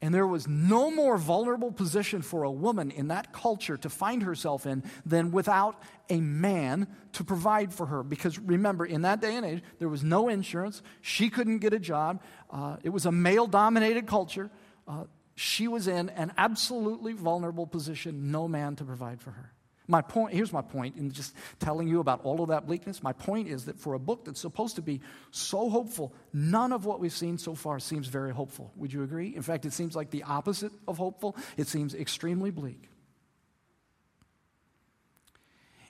And 0.00 0.14
there 0.14 0.26
was 0.26 0.46
no 0.46 0.92
more 0.92 1.18
vulnerable 1.18 1.72
position 1.72 2.22
for 2.22 2.44
a 2.44 2.50
woman 2.50 2.92
in 2.92 3.08
that 3.08 3.32
culture 3.32 3.76
to 3.78 3.90
find 3.90 4.22
herself 4.22 4.64
in 4.64 4.84
than 5.04 5.32
without 5.32 5.82
a 6.08 6.20
man 6.20 6.86
to 7.14 7.24
provide 7.24 7.74
for 7.74 7.86
her. 7.86 8.04
Because 8.04 8.38
remember, 8.38 8.86
in 8.86 9.02
that 9.02 9.20
day 9.20 9.34
and 9.34 9.44
age, 9.44 9.62
there 9.80 9.88
was 9.88 10.04
no 10.04 10.28
insurance. 10.28 10.82
She 11.00 11.30
couldn't 11.30 11.58
get 11.58 11.72
a 11.72 11.80
job. 11.80 12.22
Uh, 12.48 12.76
it 12.84 12.90
was 12.90 13.06
a 13.06 13.12
male 13.12 13.48
dominated 13.48 14.06
culture. 14.06 14.50
Uh, 14.86 15.04
she 15.38 15.68
was 15.68 15.86
in 15.86 16.08
an 16.10 16.32
absolutely 16.36 17.12
vulnerable 17.12 17.64
position, 17.64 18.32
no 18.32 18.48
man 18.48 18.74
to 18.74 18.84
provide 18.84 19.20
for 19.20 19.30
her. 19.30 19.52
My 19.86 20.02
point, 20.02 20.34
here's 20.34 20.52
my 20.52 20.62
point 20.62 20.96
in 20.96 21.12
just 21.12 21.32
telling 21.60 21.86
you 21.86 22.00
about 22.00 22.24
all 22.24 22.42
of 22.42 22.48
that 22.48 22.66
bleakness. 22.66 23.04
My 23.04 23.12
point 23.12 23.46
is 23.46 23.66
that 23.66 23.78
for 23.78 23.94
a 23.94 24.00
book 24.00 24.24
that's 24.24 24.40
supposed 24.40 24.74
to 24.76 24.82
be 24.82 25.00
so 25.30 25.70
hopeful, 25.70 26.12
none 26.32 26.72
of 26.72 26.86
what 26.86 26.98
we've 26.98 27.12
seen 27.12 27.38
so 27.38 27.54
far 27.54 27.78
seems 27.78 28.08
very 28.08 28.32
hopeful. 28.32 28.72
Would 28.74 28.92
you 28.92 29.04
agree? 29.04 29.34
In 29.34 29.42
fact, 29.42 29.64
it 29.64 29.72
seems 29.72 29.94
like 29.94 30.10
the 30.10 30.24
opposite 30.24 30.72
of 30.88 30.98
hopeful, 30.98 31.36
it 31.56 31.68
seems 31.68 31.94
extremely 31.94 32.50
bleak. 32.50 32.90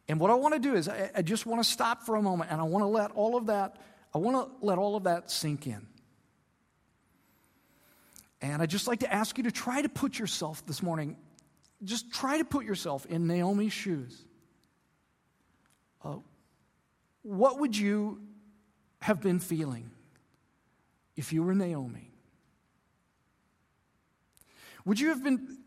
And 0.09 0.21
what 0.21 0.31
I 0.31 0.35
want 0.35 0.55
to 0.55 0.61
do 0.61 0.75
is, 0.75 0.91
I, 0.91 1.11
I 1.17 1.23
just 1.23 1.47
want 1.47 1.63
to 1.63 1.69
stop 1.69 2.03
for 2.03 2.17
a 2.17 2.23
moment 2.23 2.51
and 2.51 2.61
I 2.61 2.65
want 2.65 2.83
to 2.83 2.89
let 2.89 3.13
all 3.13 3.35
of 3.35 3.47
that, 3.47 3.79
I 4.15 4.19
want 4.19 4.37
to 4.37 4.67
let 4.67 4.77
all 4.77 4.95
of 4.95 5.05
that 5.05 5.31
sink 5.31 5.67
in. 5.67 5.87
And 8.41 8.63
I'd 8.63 8.71
just 8.71 8.87
like 8.87 9.01
to 9.01 9.13
ask 9.13 9.37
you 9.37 9.45
to 9.45 9.51
try 9.51 9.83
to 9.83 9.89
put 9.89 10.19
yourself 10.19 10.65
this 10.67 10.83
morning, 10.83 11.17
just 11.83 12.13
try 12.13 12.39
to 12.39 12.45
put 12.45 12.65
yourself 12.65 13.07
in 13.07 13.27
Naomi's 13.27 13.73
shoes. 13.73 14.17
Uh, 16.05 16.17
what 17.23 17.59
would 17.59 17.77
you 17.77 18.21
have 19.01 19.21
been 19.21 19.39
feeling 19.39 19.91
if 21.17 21.33
you 21.33 21.43
were 21.43 21.55
Naomi? 21.55 22.13
Would 24.85 25.01
you 25.01 25.09
have 25.09 25.23
been, 25.23 25.59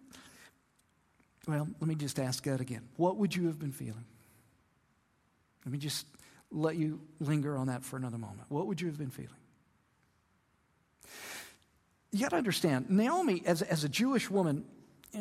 well, 1.48 1.68
let 1.80 1.88
me 1.88 1.96
just 1.96 2.20
ask 2.20 2.44
that 2.46 2.62
again. 2.62 2.88
What 2.96 3.18
would 3.18 3.36
you 3.36 3.48
have 3.48 3.60
been 3.60 3.72
feeling? 3.72 4.06
Let 5.66 5.72
me 5.74 5.78
just 5.78 6.08
let 6.51 6.75
you 6.75 7.01
linger 7.20 7.56
on 7.56 7.68
that 7.68 7.84
for 7.84 7.98
another 7.98 8.18
moment. 8.18 8.50
What 8.50 8.68
would 8.68 8.82
you 8.82 8.88
have 8.88 8.98
been 8.98 9.12
feeling? 9.12 9.30
You 12.12 12.22
got 12.22 12.30
to 12.30 12.36
understand, 12.36 12.89
Naomi, 12.89 13.44
as, 13.46 13.62
as 13.62 13.84
a 13.84 13.89
Jewish 13.89 14.30
woman, 14.30 14.65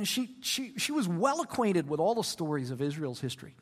she, 0.04 0.30
she, 0.40 0.72
she 0.76 0.92
was 0.92 1.08
well 1.08 1.40
acquainted 1.40 1.88
with 1.88 2.00
all 2.00 2.14
the 2.14 2.24
stories 2.24 2.70
of 2.70 2.80
Israel's 2.80 3.20
history. 3.20 3.54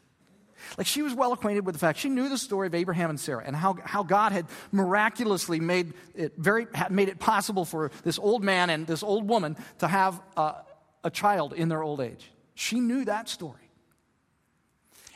Like 0.77 0.87
she 0.87 1.03
was 1.03 1.15
well 1.15 1.33
acquainted 1.33 1.65
with 1.65 1.75
the 1.75 1.79
fact 1.79 1.99
she 1.99 2.09
knew 2.09 2.29
the 2.29 2.39
story 2.39 2.67
of 2.67 2.75
Abraham 2.75 3.11
and 3.11 3.21
Sarah 3.21 3.45
and 3.47 3.55
how, 3.55 3.77
how 3.85 4.03
God 4.03 4.33
had 4.33 4.47
miraculously 4.73 5.61
made 5.61 5.95
it 6.15 6.35
very 6.37 6.67
made 6.91 7.09
it 7.09 7.21
possible 7.21 7.65
for 7.65 7.91
this 8.03 8.19
old 8.19 8.43
man 8.43 8.69
and 8.69 8.87
this 8.87 9.03
old 9.03 9.29
woman 9.29 9.57
to 9.79 9.89
have 9.89 10.21
a, 10.37 10.57
a 11.05 11.11
child 11.11 11.53
in 11.53 11.69
their 11.69 11.83
old 11.83 12.01
age. 12.01 12.31
She 12.55 12.81
knew 12.81 13.05
that 13.05 13.29
story. 13.29 13.71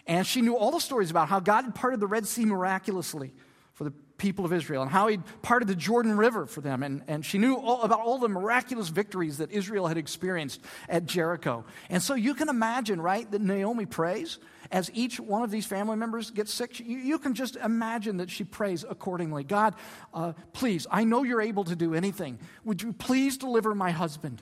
And 0.07 0.27
she 0.27 0.43
knew 0.43 0.57
all 0.57 0.71
the 0.71 0.81
stories 0.81 1.11
about 1.11 1.29
how 1.29 1.41
God 1.41 1.65
had 1.65 1.75
parted 1.75 2.01
the 2.01 2.07
Red 2.07 2.27
Sea 2.27 2.45
miraculously 2.45 3.33
for 3.73 3.85
the 3.85 3.93
people 4.23 4.45
of 4.45 4.53
Israel 4.53 4.83
and 4.83 4.91
how 4.91 5.09
he'd 5.09 5.23
parted 5.43 5.67
the 5.67 5.75
Jordan 5.75 6.17
River 6.17 6.47
for 6.47 6.61
them. 6.61 6.83
And, 6.85 7.03
and 7.09 7.27
she 7.27 7.39
knew 7.39 7.57
all, 7.57 7.83
about 7.83 8.01
all 8.01 8.19
the 8.19 8.29
miraculous 8.29 8.89
victories 8.89 9.39
that 9.39 9.51
Israel 9.51 9.89
had 9.89 9.99
experienced 9.99 10.61
at 10.89 11.07
Jericho. 11.07 11.65
And 11.91 12.01
so 12.01 12.15
you 12.15 12.35
can 12.35 12.49
imagine, 12.49 13.01
right, 13.01 13.29
that 13.33 13.43
Naomi 13.43 13.85
prays 13.85 14.39
as 14.71 14.91
each 14.95 15.19
one 15.19 15.43
of 15.43 15.51
these 15.51 15.67
family 15.67 15.97
members 15.97 16.31
gets 16.31 16.55
sick. 16.55 16.79
You, 16.79 16.99
you 16.99 17.19
can 17.19 17.35
just 17.35 17.57
imagine 17.57 18.19
that 18.19 18.31
she 18.31 18.45
prays 18.45 18.85
accordingly. 18.89 19.43
God, 19.43 19.75
uh, 20.15 20.35
please, 20.53 20.87
I 20.91 21.03
know 21.03 21.25
you're 21.25 21.43
able 21.43 21.65
to 21.65 21.75
do 21.75 21.93
anything. 21.93 22.39
Would 22.65 22.81
you 22.81 22.93
please 22.93 23.37
deliver 23.37 23.75
my 23.75 23.91
husband? 23.91 24.41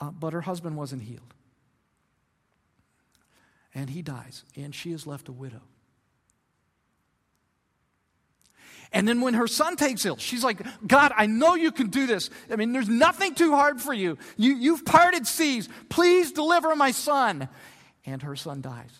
Uh, 0.00 0.10
but 0.10 0.32
her 0.32 0.40
husband 0.40 0.76
wasn't 0.76 1.02
healed. 1.02 1.34
And 3.74 3.90
he 3.90 4.00
dies, 4.00 4.44
and 4.56 4.74
she 4.74 4.90
is 4.90 5.06
left 5.06 5.28
a 5.28 5.32
widow. 5.32 5.60
And 8.92 9.06
then 9.06 9.20
when 9.20 9.34
her 9.34 9.46
son 9.46 9.76
takes 9.76 10.04
ill, 10.04 10.16
she's 10.16 10.42
like, 10.42 10.60
God, 10.86 11.12
I 11.16 11.26
know 11.26 11.54
you 11.54 11.70
can 11.70 11.90
do 11.90 12.06
this. 12.06 12.28
I 12.50 12.56
mean, 12.56 12.72
there's 12.72 12.88
nothing 12.88 13.34
too 13.34 13.52
hard 13.54 13.80
for 13.80 13.94
you. 13.94 14.18
you 14.36 14.54
you've 14.54 14.84
parted 14.84 15.26
seas. 15.26 15.68
Please 15.88 16.32
deliver 16.32 16.74
my 16.74 16.90
son. 16.90 17.48
And 18.04 18.22
her 18.22 18.34
son 18.34 18.60
dies. 18.60 18.90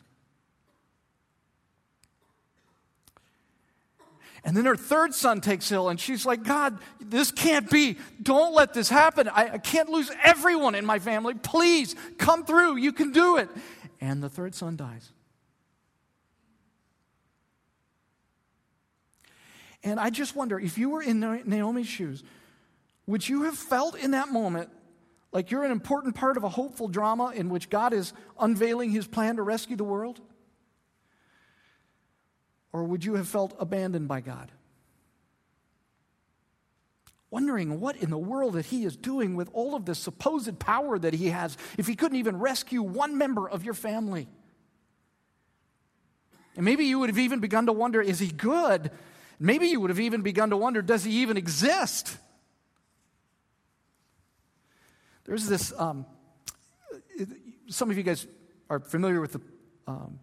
And 4.45 4.57
then 4.57 4.65
her 4.65 4.77
third 4.77 5.15
son 5.15 5.41
takes 5.41 5.71
ill, 5.71 5.91
and 5.91 6.01
she's 6.01 6.25
like, 6.25 6.45
God, 6.45 6.79
this 6.99 7.31
can't 7.31 7.69
be. 7.69 7.99
Don't 8.23 8.55
let 8.55 8.73
this 8.73 8.89
happen. 8.89 9.29
I, 9.29 9.55
I, 9.55 9.59
can't 9.59 9.91
lose 9.91 10.11
everyone 10.25 10.75
in 10.75 10.87
my 10.87 10.99
family. 10.99 11.35
Please 11.35 11.95
come 12.17 12.47
through. 12.47 12.77
You 12.77 12.93
can 12.93 13.13
do 13.13 13.37
it. 13.37 13.51
And 14.01 14.23
the 14.23 14.31
third 14.31 14.55
son 14.55 14.77
dies. 14.77 15.13
And 19.83 19.99
I 19.99 20.11
just 20.11 20.37
wonder 20.37 20.59
if 20.59 20.77
you 20.77 20.91
were 20.91 21.03
in 21.03 21.21
Naomi's 21.21 21.87
shoes, 21.87 22.23
would 23.07 23.27
you 23.29 23.43
have 23.43 23.57
felt 23.57 23.97
in 23.97 24.11
that 24.13 24.29
moment 24.29 24.71
like 25.33 25.51
you're 25.51 25.65
an 25.65 25.71
important 25.71 26.15
part 26.15 26.37
of 26.37 26.45
a 26.45 26.49
hopeful 26.49 26.89
drama 26.89 27.33
in 27.35 27.49
which 27.49 27.71
God 27.71 27.93
is 27.93 28.13
unveiling 28.39 28.91
his 28.91 29.07
plan 29.07 29.37
to 29.37 29.43
rescue 29.43 29.77
the 29.77 29.85
world? 29.85 30.21
Or 32.73 32.85
would 32.85 33.05
you 33.05 33.15
have 33.15 33.29
felt 33.29 33.55
abandoned 33.59 34.09
by 34.09 34.21
God? 34.21 34.53
Wondering 37.31 37.81
what 37.81 37.97
in 37.97 38.11
the 38.11 38.19
world 38.19 38.55
that 38.55 38.67
he 38.67 38.85
is 38.85 38.97
doing 38.97 39.37
with 39.37 39.49
all 39.53 39.77
of 39.77 39.85
this 39.85 40.01
supposed 40.01 40.59
power 40.59 40.99
that 40.99 41.15
he 41.15 41.29
has 41.29 41.57
if 41.79 41.87
he 41.87 41.95
couldn't 41.95 42.19
even 42.19 42.39
rescue 42.39 42.83
one 42.83 43.17
member 43.19 43.49
of 43.49 43.65
your 43.65 43.75
family. 43.75 44.29
And 46.57 46.65
maybe 46.65 46.85
you 46.85 46.99
would 46.99 47.09
have 47.09 47.19
even 47.19 47.39
begun 47.39 47.67
to 47.67 47.73
wonder 47.73 48.03
is 48.03 48.19
he 48.19 48.29
good? 48.29 48.91
Maybe 49.43 49.69
you 49.69 49.81
would 49.81 49.89
have 49.89 49.99
even 49.99 50.21
begun 50.21 50.51
to 50.51 50.57
wonder 50.59 50.83
does 50.83 51.03
he 51.03 51.23
even 51.23 51.39
exist? 51.39 52.17
There's 55.25 55.47
this, 55.47 55.73
um, 55.79 56.05
some 57.69 57.91
of 57.91 57.97
you 57.97 58.03
guys 58.03 58.27
are 58.69 58.81
familiar 58.81 59.21
with 59.21 59.33
the 59.33 59.41
um, 59.87 60.19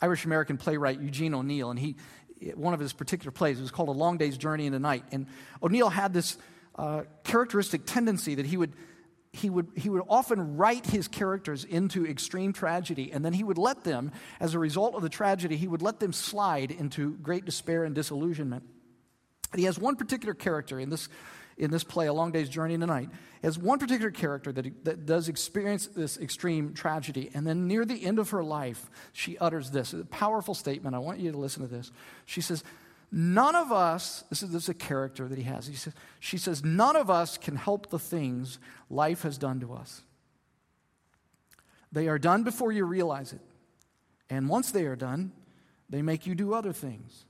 Irish 0.00 0.24
American 0.24 0.56
playwright 0.56 1.00
Eugene 1.00 1.34
O'Neill, 1.34 1.70
and 1.70 1.78
he, 1.78 1.96
one 2.54 2.72
of 2.72 2.80
his 2.80 2.92
particular 2.92 3.30
plays 3.30 3.60
was 3.60 3.70
called 3.70 3.88
A 3.88 3.92
Long 3.92 4.16
Day's 4.16 4.38
Journey 4.38 4.66
into 4.66 4.78
Night. 4.78 5.04
And 5.12 5.26
O'Neill 5.62 5.90
had 5.90 6.12
this 6.12 6.38
uh, 6.76 7.02
characteristic 7.22 7.82
tendency 7.84 8.36
that 8.36 8.46
he 8.46 8.56
would, 8.56 8.72
he, 9.34 9.50
would, 9.50 9.68
he 9.76 9.88
would 9.88 10.02
often 10.08 10.56
write 10.56 10.86
his 10.86 11.08
characters 11.08 11.64
into 11.64 12.06
extreme 12.06 12.52
tragedy, 12.52 13.10
and 13.12 13.24
then 13.24 13.32
he 13.32 13.42
would 13.42 13.58
let 13.58 13.84
them, 13.84 14.12
as 14.38 14.54
a 14.54 14.58
result 14.58 14.94
of 14.94 15.02
the 15.02 15.08
tragedy, 15.08 15.56
he 15.56 15.66
would 15.66 15.82
let 15.82 15.98
them 15.98 16.12
slide 16.12 16.70
into 16.70 17.16
great 17.16 17.44
despair 17.44 17.84
and 17.84 17.94
disillusionment. 17.94 18.64
He 19.54 19.64
has 19.64 19.78
one 19.78 19.96
particular 19.96 20.34
character 20.34 20.78
in 20.78 20.90
this 20.90 21.08
in 21.56 21.70
this 21.70 21.84
play, 21.84 22.08
A 22.08 22.12
Long 22.12 22.32
Day's 22.32 22.48
Journey 22.48 22.74
into 22.74 22.86
Night, 22.86 23.10
has 23.42 23.56
one 23.56 23.78
particular 23.78 24.10
character 24.10 24.50
that, 24.50 24.84
that 24.84 25.06
does 25.06 25.28
experience 25.28 25.86
this 25.86 26.18
extreme 26.18 26.74
tragedy. 26.74 27.30
And 27.32 27.46
then 27.46 27.68
near 27.68 27.84
the 27.84 28.04
end 28.04 28.18
of 28.18 28.30
her 28.30 28.42
life, 28.42 28.90
she 29.12 29.38
utters 29.38 29.70
this 29.70 29.94
powerful 30.10 30.54
statement. 30.54 30.96
I 30.96 30.98
want 30.98 31.20
you 31.20 31.30
to 31.30 31.38
listen 31.38 31.62
to 31.62 31.68
this. 31.68 31.92
She 32.26 32.40
says, 32.40 32.64
None 33.16 33.54
of 33.54 33.70
us, 33.70 34.24
this 34.28 34.42
is, 34.42 34.50
this 34.50 34.64
is 34.64 34.68
a 34.70 34.74
character 34.74 35.28
that 35.28 35.38
he 35.38 35.44
has. 35.44 35.68
He 35.68 35.76
says, 35.76 35.94
she 36.18 36.36
says, 36.36 36.64
None 36.64 36.96
of 36.96 37.10
us 37.10 37.38
can 37.38 37.54
help 37.54 37.90
the 37.90 37.98
things 38.00 38.58
life 38.90 39.22
has 39.22 39.38
done 39.38 39.60
to 39.60 39.72
us. 39.72 40.02
They 41.92 42.08
are 42.08 42.18
done 42.18 42.42
before 42.42 42.72
you 42.72 42.84
realize 42.84 43.32
it. 43.32 43.40
And 44.28 44.48
once 44.48 44.72
they 44.72 44.84
are 44.86 44.96
done, 44.96 45.30
they 45.88 46.02
make 46.02 46.26
you 46.26 46.34
do 46.34 46.54
other 46.54 46.72
things 46.72 47.24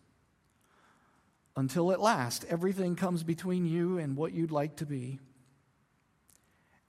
until 1.55 1.93
at 1.93 2.01
last 2.01 2.47
everything 2.49 2.97
comes 2.97 3.23
between 3.23 3.67
you 3.67 3.99
and 3.99 4.17
what 4.17 4.33
you'd 4.33 4.51
like 4.51 4.77
to 4.77 4.87
be, 4.87 5.19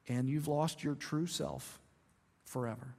and 0.07 0.29
you've 0.29 0.47
lost 0.47 0.85
your 0.85 0.95
true 0.95 1.27
self 1.27 1.81
forever. 2.45 2.95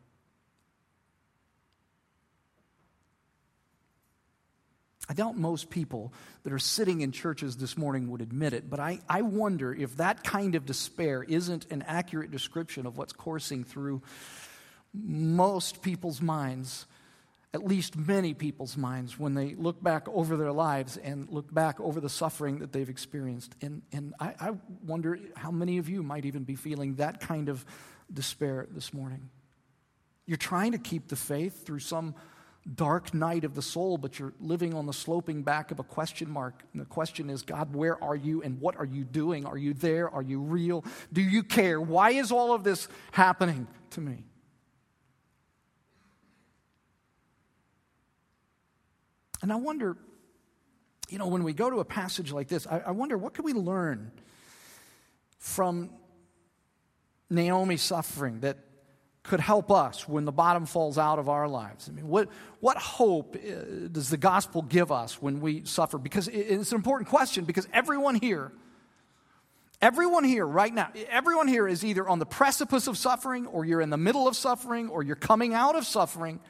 I 5.08 5.14
doubt 5.14 5.36
most 5.36 5.70
people 5.70 6.12
that 6.42 6.52
are 6.52 6.58
sitting 6.58 7.00
in 7.00 7.12
churches 7.12 7.56
this 7.56 7.78
morning 7.78 8.10
would 8.10 8.20
admit 8.20 8.52
it, 8.52 8.68
but 8.68 8.80
I, 8.80 9.00
I 9.08 9.22
wonder 9.22 9.72
if 9.72 9.96
that 9.98 10.24
kind 10.24 10.54
of 10.54 10.66
despair 10.66 11.22
isn't 11.22 11.66
an 11.70 11.82
accurate 11.82 12.30
description 12.30 12.86
of 12.86 12.98
what's 12.98 13.12
coursing 13.12 13.64
through 13.64 14.02
most 14.92 15.82
people's 15.82 16.20
minds 16.20 16.86
at 17.56 17.66
least 17.66 17.96
many 17.96 18.34
people's 18.34 18.76
minds 18.76 19.18
when 19.18 19.32
they 19.32 19.54
look 19.54 19.82
back 19.82 20.06
over 20.10 20.36
their 20.36 20.52
lives 20.52 20.98
and 20.98 21.26
look 21.30 21.52
back 21.52 21.80
over 21.80 22.00
the 22.00 22.08
suffering 22.08 22.58
that 22.58 22.70
they've 22.70 22.90
experienced. 22.90 23.54
And, 23.62 23.80
and 23.92 24.12
I, 24.20 24.34
I 24.38 24.50
wonder 24.86 25.18
how 25.34 25.50
many 25.50 25.78
of 25.78 25.88
you 25.88 26.02
might 26.02 26.26
even 26.26 26.44
be 26.44 26.54
feeling 26.54 26.96
that 26.96 27.18
kind 27.18 27.48
of 27.48 27.64
despair 28.12 28.66
this 28.70 28.92
morning. 28.92 29.30
You're 30.26 30.36
trying 30.36 30.72
to 30.72 30.78
keep 30.78 31.08
the 31.08 31.16
faith 31.16 31.64
through 31.64 31.78
some 31.78 32.14
dark 32.74 33.14
night 33.14 33.44
of 33.44 33.54
the 33.54 33.62
soul, 33.62 33.96
but 33.96 34.18
you're 34.18 34.34
living 34.40 34.74
on 34.74 34.86
the 34.86 34.92
sloping 34.92 35.42
back 35.42 35.70
of 35.70 35.78
a 35.78 35.84
question 35.84 36.28
mark. 36.28 36.64
And 36.72 36.80
the 36.82 36.86
question 36.86 37.30
is 37.30 37.42
God, 37.42 37.74
where 37.74 38.02
are 38.02 38.16
you 38.16 38.42
and 38.42 38.60
what 38.60 38.76
are 38.76 38.84
you 38.84 39.04
doing? 39.04 39.46
Are 39.46 39.56
you 39.56 39.72
there? 39.72 40.10
Are 40.10 40.22
you 40.22 40.40
real? 40.40 40.84
Do 41.12 41.22
you 41.22 41.42
care? 41.42 41.80
Why 41.80 42.10
is 42.10 42.32
all 42.32 42.52
of 42.52 42.64
this 42.64 42.88
happening 43.12 43.68
to 43.90 44.00
me? 44.00 44.24
And 49.42 49.52
I 49.52 49.56
wonder, 49.56 49.96
you 51.08 51.18
know, 51.18 51.28
when 51.28 51.44
we 51.44 51.52
go 51.52 51.70
to 51.70 51.78
a 51.78 51.84
passage 51.84 52.32
like 52.32 52.48
this, 52.48 52.66
I, 52.66 52.78
I 52.86 52.90
wonder 52.90 53.16
what 53.16 53.34
can 53.34 53.44
we 53.44 53.52
learn 53.52 54.10
from 55.38 55.90
Naomi's 57.30 57.82
suffering 57.82 58.40
that 58.40 58.58
could 59.26 59.40
help 59.40 59.70
us 59.70 60.08
when 60.08 60.24
the 60.24 60.32
bottom 60.32 60.66
falls 60.66 60.98
out 60.98 61.18
of 61.18 61.28
our 61.28 61.48
lives? 61.48 61.88
I 61.88 61.92
mean, 61.92 62.08
what, 62.08 62.28
what 62.60 62.76
hope 62.76 63.36
uh, 63.36 63.88
does 63.90 64.10
the 64.10 64.16
gospel 64.16 64.62
give 64.62 64.90
us 64.90 65.20
when 65.20 65.40
we 65.40 65.64
suffer? 65.64 65.98
Because 65.98 66.28
it's 66.28 66.72
an 66.72 66.76
important 66.76 67.08
question, 67.08 67.44
because 67.44 67.68
everyone 67.72 68.14
here, 68.14 68.52
everyone 69.82 70.24
here 70.24 70.46
right 70.46 70.72
now, 70.72 70.90
everyone 71.08 71.48
here 71.48 71.68
is 71.68 71.84
either 71.84 72.08
on 72.08 72.18
the 72.18 72.26
precipice 72.26 72.86
of 72.86 72.96
suffering, 72.96 73.46
or 73.46 73.64
you're 73.64 73.80
in 73.80 73.90
the 73.90 73.96
middle 73.96 74.26
of 74.28 74.36
suffering, 74.36 74.88
or 74.88 75.02
you're 75.02 75.16
coming 75.16 75.54
out 75.54 75.76
of 75.76 75.84
suffering. 75.84 76.40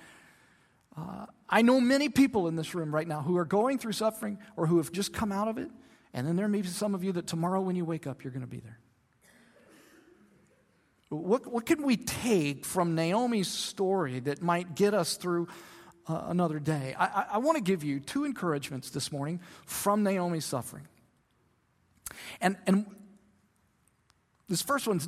Uh, 0.96 1.26
I 1.48 1.62
know 1.62 1.80
many 1.80 2.08
people 2.08 2.48
in 2.48 2.56
this 2.56 2.74
room 2.74 2.94
right 2.94 3.06
now 3.06 3.22
who 3.22 3.36
are 3.36 3.44
going 3.44 3.78
through 3.78 3.92
suffering 3.92 4.38
or 4.56 4.66
who 4.66 4.78
have 4.78 4.90
just 4.92 5.12
come 5.12 5.30
out 5.30 5.48
of 5.48 5.58
it. 5.58 5.70
And 6.12 6.26
then 6.26 6.36
there 6.36 6.48
may 6.48 6.62
be 6.62 6.68
some 6.68 6.94
of 6.94 7.04
you 7.04 7.12
that 7.12 7.26
tomorrow 7.26 7.60
when 7.60 7.76
you 7.76 7.84
wake 7.84 8.06
up, 8.06 8.24
you're 8.24 8.32
going 8.32 8.40
to 8.40 8.46
be 8.46 8.60
there. 8.60 8.78
What, 11.08 11.46
what 11.46 11.66
can 11.66 11.82
we 11.82 11.96
take 11.96 12.64
from 12.64 12.94
Naomi's 12.94 13.48
story 13.48 14.20
that 14.20 14.42
might 14.42 14.74
get 14.74 14.92
us 14.92 15.16
through 15.16 15.48
uh, 16.08 16.24
another 16.26 16.58
day? 16.58 16.94
I, 16.98 17.04
I, 17.04 17.26
I 17.34 17.38
want 17.38 17.56
to 17.56 17.62
give 17.62 17.84
you 17.84 18.00
two 18.00 18.24
encouragements 18.24 18.90
this 18.90 19.12
morning 19.12 19.40
from 19.66 20.02
Naomi's 20.02 20.44
suffering. 20.44 20.88
And, 22.40 22.56
and 22.66 22.86
this 24.48 24.62
first 24.62 24.88
one's, 24.88 25.06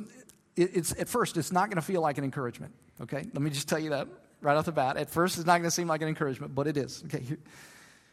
it, 0.57 0.71
it's, 0.77 0.93
at 0.93 1.09
first, 1.09 1.37
it's 1.37 1.51
not 1.51 1.69
going 1.69 1.77
to 1.77 1.83
feel 1.83 2.01
like 2.01 2.19
an 2.19 2.25
encouragement, 2.25 2.75
okay? 3.01 3.25
Let 3.33 3.43
me 3.43 3.51
just 3.51 3.69
tell 3.69 3.79
you 3.79 3.91
that 3.91 4.07
right 4.41 4.57
off 4.57 4.67
the 4.67 4.73
bat. 4.73 4.97
At 4.97 5.11
first, 5.11 5.37
it's 5.37 5.47
not 5.47 5.55
going 5.55 5.65
to 5.65 5.71
seem 5.71 5.89
like 5.89 6.03
an 6.03 6.09
encouragement, 6.09 6.55
but 6.55 6.69
it 6.69 6.77
is. 6.77 7.03
Okay, 7.07 7.25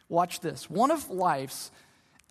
watch 0.09 0.39
this. 0.39 0.69
One 0.69 0.89
of 0.89 1.09
life's, 1.09 1.71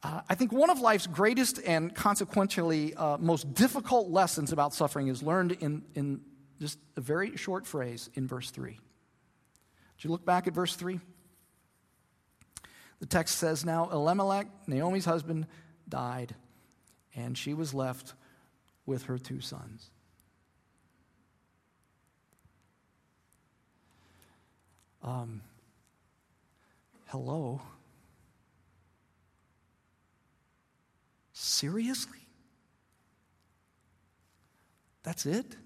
uh, 0.04 0.20
I 0.28 0.34
think 0.34 0.52
one 0.52 0.68
of 0.68 0.80
life's 0.80 1.06
greatest 1.06 1.58
and 1.64 1.94
consequentially 1.94 2.94
uh, 2.94 3.16
most 3.16 3.54
difficult 3.54 4.10
lessons 4.10 4.52
about 4.52 4.74
suffering 4.74 5.08
is 5.08 5.22
learned 5.22 5.52
in, 5.52 5.82
in 5.94 6.20
just 6.60 6.78
a 6.96 7.00
very 7.00 7.36
short 7.36 7.66
phrase 7.66 8.10
in 8.12 8.28
verse 8.28 8.50
3. 8.50 8.72
Did 8.72 10.04
you 10.04 10.10
look 10.10 10.26
back 10.26 10.46
at 10.46 10.52
verse 10.52 10.76
3? 10.76 11.00
The 13.00 13.06
text 13.06 13.38
says, 13.38 13.64
Now 13.64 13.88
Elimelech, 13.90 14.46
Naomi's 14.66 15.06
husband, 15.06 15.46
died, 15.88 16.34
and 17.14 17.36
she 17.36 17.54
was 17.54 17.72
left 17.72 18.12
with 18.84 19.04
her 19.04 19.16
two 19.16 19.40
sons. 19.40 19.88
Um, 25.02 25.40
hello? 27.06 27.62
Seriously? 31.54 32.18
That's 35.02 35.26
it? 35.26 35.56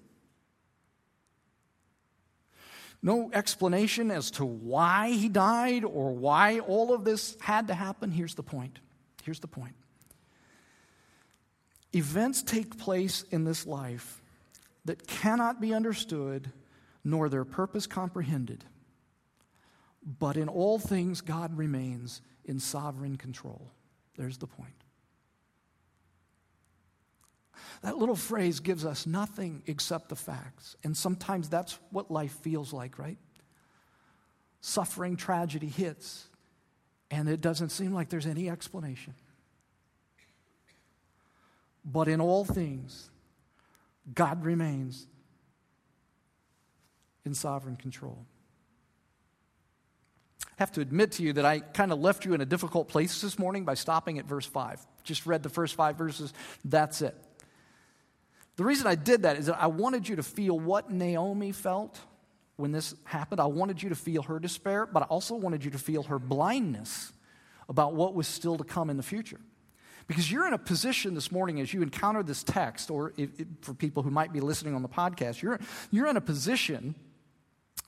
No 3.01 3.31
explanation 3.33 4.11
as 4.11 4.31
to 4.31 4.45
why 4.45 5.11
he 5.11 5.29
died 5.29 5.85
or 5.85 6.11
why 6.11 6.59
all 6.59 6.93
of 6.93 7.05
this 7.05 7.37
had 7.39 7.67
to 7.67 7.73
happen. 7.73 8.11
Here's 8.11 8.35
the 8.35 8.43
point. 8.43 8.79
Here's 9.23 9.39
the 9.39 9.47
point. 9.47 9.75
Events 11.93 12.43
take 12.43 12.77
place 12.77 13.23
in 13.31 13.45
this 13.45 13.65
life 13.65 14.21
that 14.85 15.07
cannot 15.07 15.61
be 15.61 15.73
understood 15.73 16.51
nor 17.03 17.29
their 17.29 17.45
purpose 17.45 17.87
comprehended 17.87 18.65
but 20.19 20.37
in 20.37 20.47
all 20.47 20.79
things, 20.79 21.21
God 21.21 21.57
remains 21.57 22.21
in 22.45 22.59
sovereign 22.59 23.17
control. 23.17 23.71
There's 24.15 24.37
the 24.37 24.47
point. 24.47 24.78
That 27.81 27.97
little 27.97 28.15
phrase 28.15 28.59
gives 28.59 28.85
us 28.85 29.05
nothing 29.05 29.63
except 29.67 30.09
the 30.09 30.15
facts. 30.15 30.75
And 30.83 30.95
sometimes 30.95 31.49
that's 31.49 31.77
what 31.91 32.11
life 32.11 32.33
feels 32.41 32.73
like, 32.73 32.99
right? 32.99 33.17
Suffering, 34.61 35.15
tragedy 35.15 35.67
hits. 35.67 36.27
And 37.11 37.27
it 37.27 37.41
doesn't 37.41 37.69
seem 37.69 37.93
like 37.93 38.09
there's 38.09 38.25
any 38.25 38.49
explanation. 38.49 39.15
But 41.85 42.07
in 42.07 42.21
all 42.21 42.45
things, 42.45 43.09
God 44.13 44.43
remains 44.43 45.07
in 47.25 47.33
sovereign 47.33 47.75
control. 47.75 48.25
I 50.43 50.51
have 50.57 50.71
to 50.73 50.81
admit 50.81 51.13
to 51.13 51.23
you 51.23 51.33
that 51.33 51.45
I 51.45 51.59
kind 51.59 51.91
of 51.91 51.99
left 51.99 52.25
you 52.25 52.33
in 52.33 52.41
a 52.41 52.45
difficult 52.45 52.89
place 52.89 53.21
this 53.21 53.39
morning 53.39 53.63
by 53.63 53.75
stopping 53.75 54.19
at 54.19 54.25
verse 54.25 54.45
5. 54.45 54.85
Just 55.03 55.25
read 55.25 55.41
the 55.41 55.49
first 55.49 55.75
five 55.75 55.95
verses, 55.97 56.33
that's 56.65 57.01
it. 57.01 57.15
The 58.59 58.65
reason 58.65 58.87
I 58.87 58.95
did 58.95 59.23
that 59.23 59.37
is 59.37 59.45
that 59.45 59.57
I 59.57 59.67
wanted 59.67 60.09
you 60.09 60.17
to 60.17 60.21
feel 60.21 60.59
what 60.59 60.91
Naomi 60.91 61.53
felt 61.53 61.97
when 62.57 62.73
this 62.73 62.93
happened. 63.05 63.39
I 63.39 63.45
wanted 63.45 63.81
you 63.81 63.87
to 63.87 63.95
feel 63.95 64.21
her 64.23 64.37
despair, 64.37 64.85
but 64.85 65.01
I 65.01 65.05
also 65.05 65.33
wanted 65.35 65.63
you 65.63 65.71
to 65.71 65.77
feel 65.77 66.03
her 66.03 66.19
blindness 66.19 67.13
about 67.69 67.93
what 67.93 68.15
was 68.15 68.27
still 68.27 68.57
to 68.57 68.65
come 68.65 68.89
in 68.89 68.97
the 68.97 69.01
future. 69.01 69.39
Because 70.07 70.29
you're 70.29 70.45
in 70.45 70.51
a 70.51 70.57
position 70.57 71.15
this 71.15 71.31
morning 71.31 71.61
as 71.61 71.73
you 71.73 71.81
encounter 71.81 72.21
this 72.21 72.43
text, 72.43 72.91
or 72.91 73.13
if, 73.15 73.29
if, 73.39 73.47
for 73.61 73.73
people 73.73 74.03
who 74.03 74.11
might 74.11 74.33
be 74.33 74.41
listening 74.41 74.75
on 74.75 74.81
the 74.81 74.89
podcast, 74.89 75.41
you're, 75.41 75.57
you're 75.89 76.07
in 76.07 76.17
a 76.17 76.21
position 76.21 76.95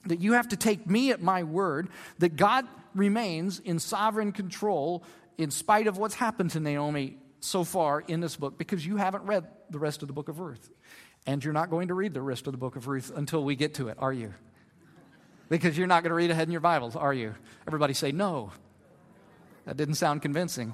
that 0.06 0.22
you 0.22 0.32
have 0.32 0.48
to 0.48 0.56
take 0.56 0.88
me 0.88 1.10
at 1.10 1.20
my 1.20 1.42
word 1.42 1.90
that 2.18 2.36
God 2.36 2.66
remains 2.94 3.58
in 3.58 3.78
sovereign 3.78 4.32
control 4.32 5.04
in 5.36 5.50
spite 5.50 5.86
of 5.86 5.98
what's 5.98 6.14
happened 6.14 6.52
to 6.52 6.60
Naomi 6.60 7.18
so 7.44 7.64
far 7.64 8.00
in 8.00 8.20
this 8.20 8.36
book 8.36 8.56
because 8.56 8.86
you 8.86 8.96
haven't 8.96 9.24
read 9.24 9.46
the 9.70 9.78
rest 9.78 10.02
of 10.02 10.08
the 10.08 10.14
book 10.14 10.28
of 10.28 10.38
Ruth. 10.38 10.70
And 11.26 11.44
you're 11.44 11.52
not 11.52 11.70
going 11.70 11.88
to 11.88 11.94
read 11.94 12.14
the 12.14 12.22
rest 12.22 12.46
of 12.46 12.52
the 12.52 12.58
book 12.58 12.76
of 12.76 12.88
Ruth 12.88 13.12
until 13.14 13.44
we 13.44 13.56
get 13.56 13.74
to 13.74 13.88
it, 13.88 13.96
are 14.00 14.12
you? 14.12 14.32
Because 15.48 15.76
you're 15.76 15.86
not 15.86 16.02
going 16.02 16.10
to 16.10 16.14
read 16.14 16.30
ahead 16.30 16.48
in 16.48 16.52
your 16.52 16.60
Bibles, 16.60 16.96
are 16.96 17.12
you? 17.12 17.34
Everybody 17.66 17.94
say 17.94 18.10
no. 18.12 18.52
That 19.66 19.76
didn't 19.76 19.94
sound 19.94 20.22
convincing. 20.22 20.72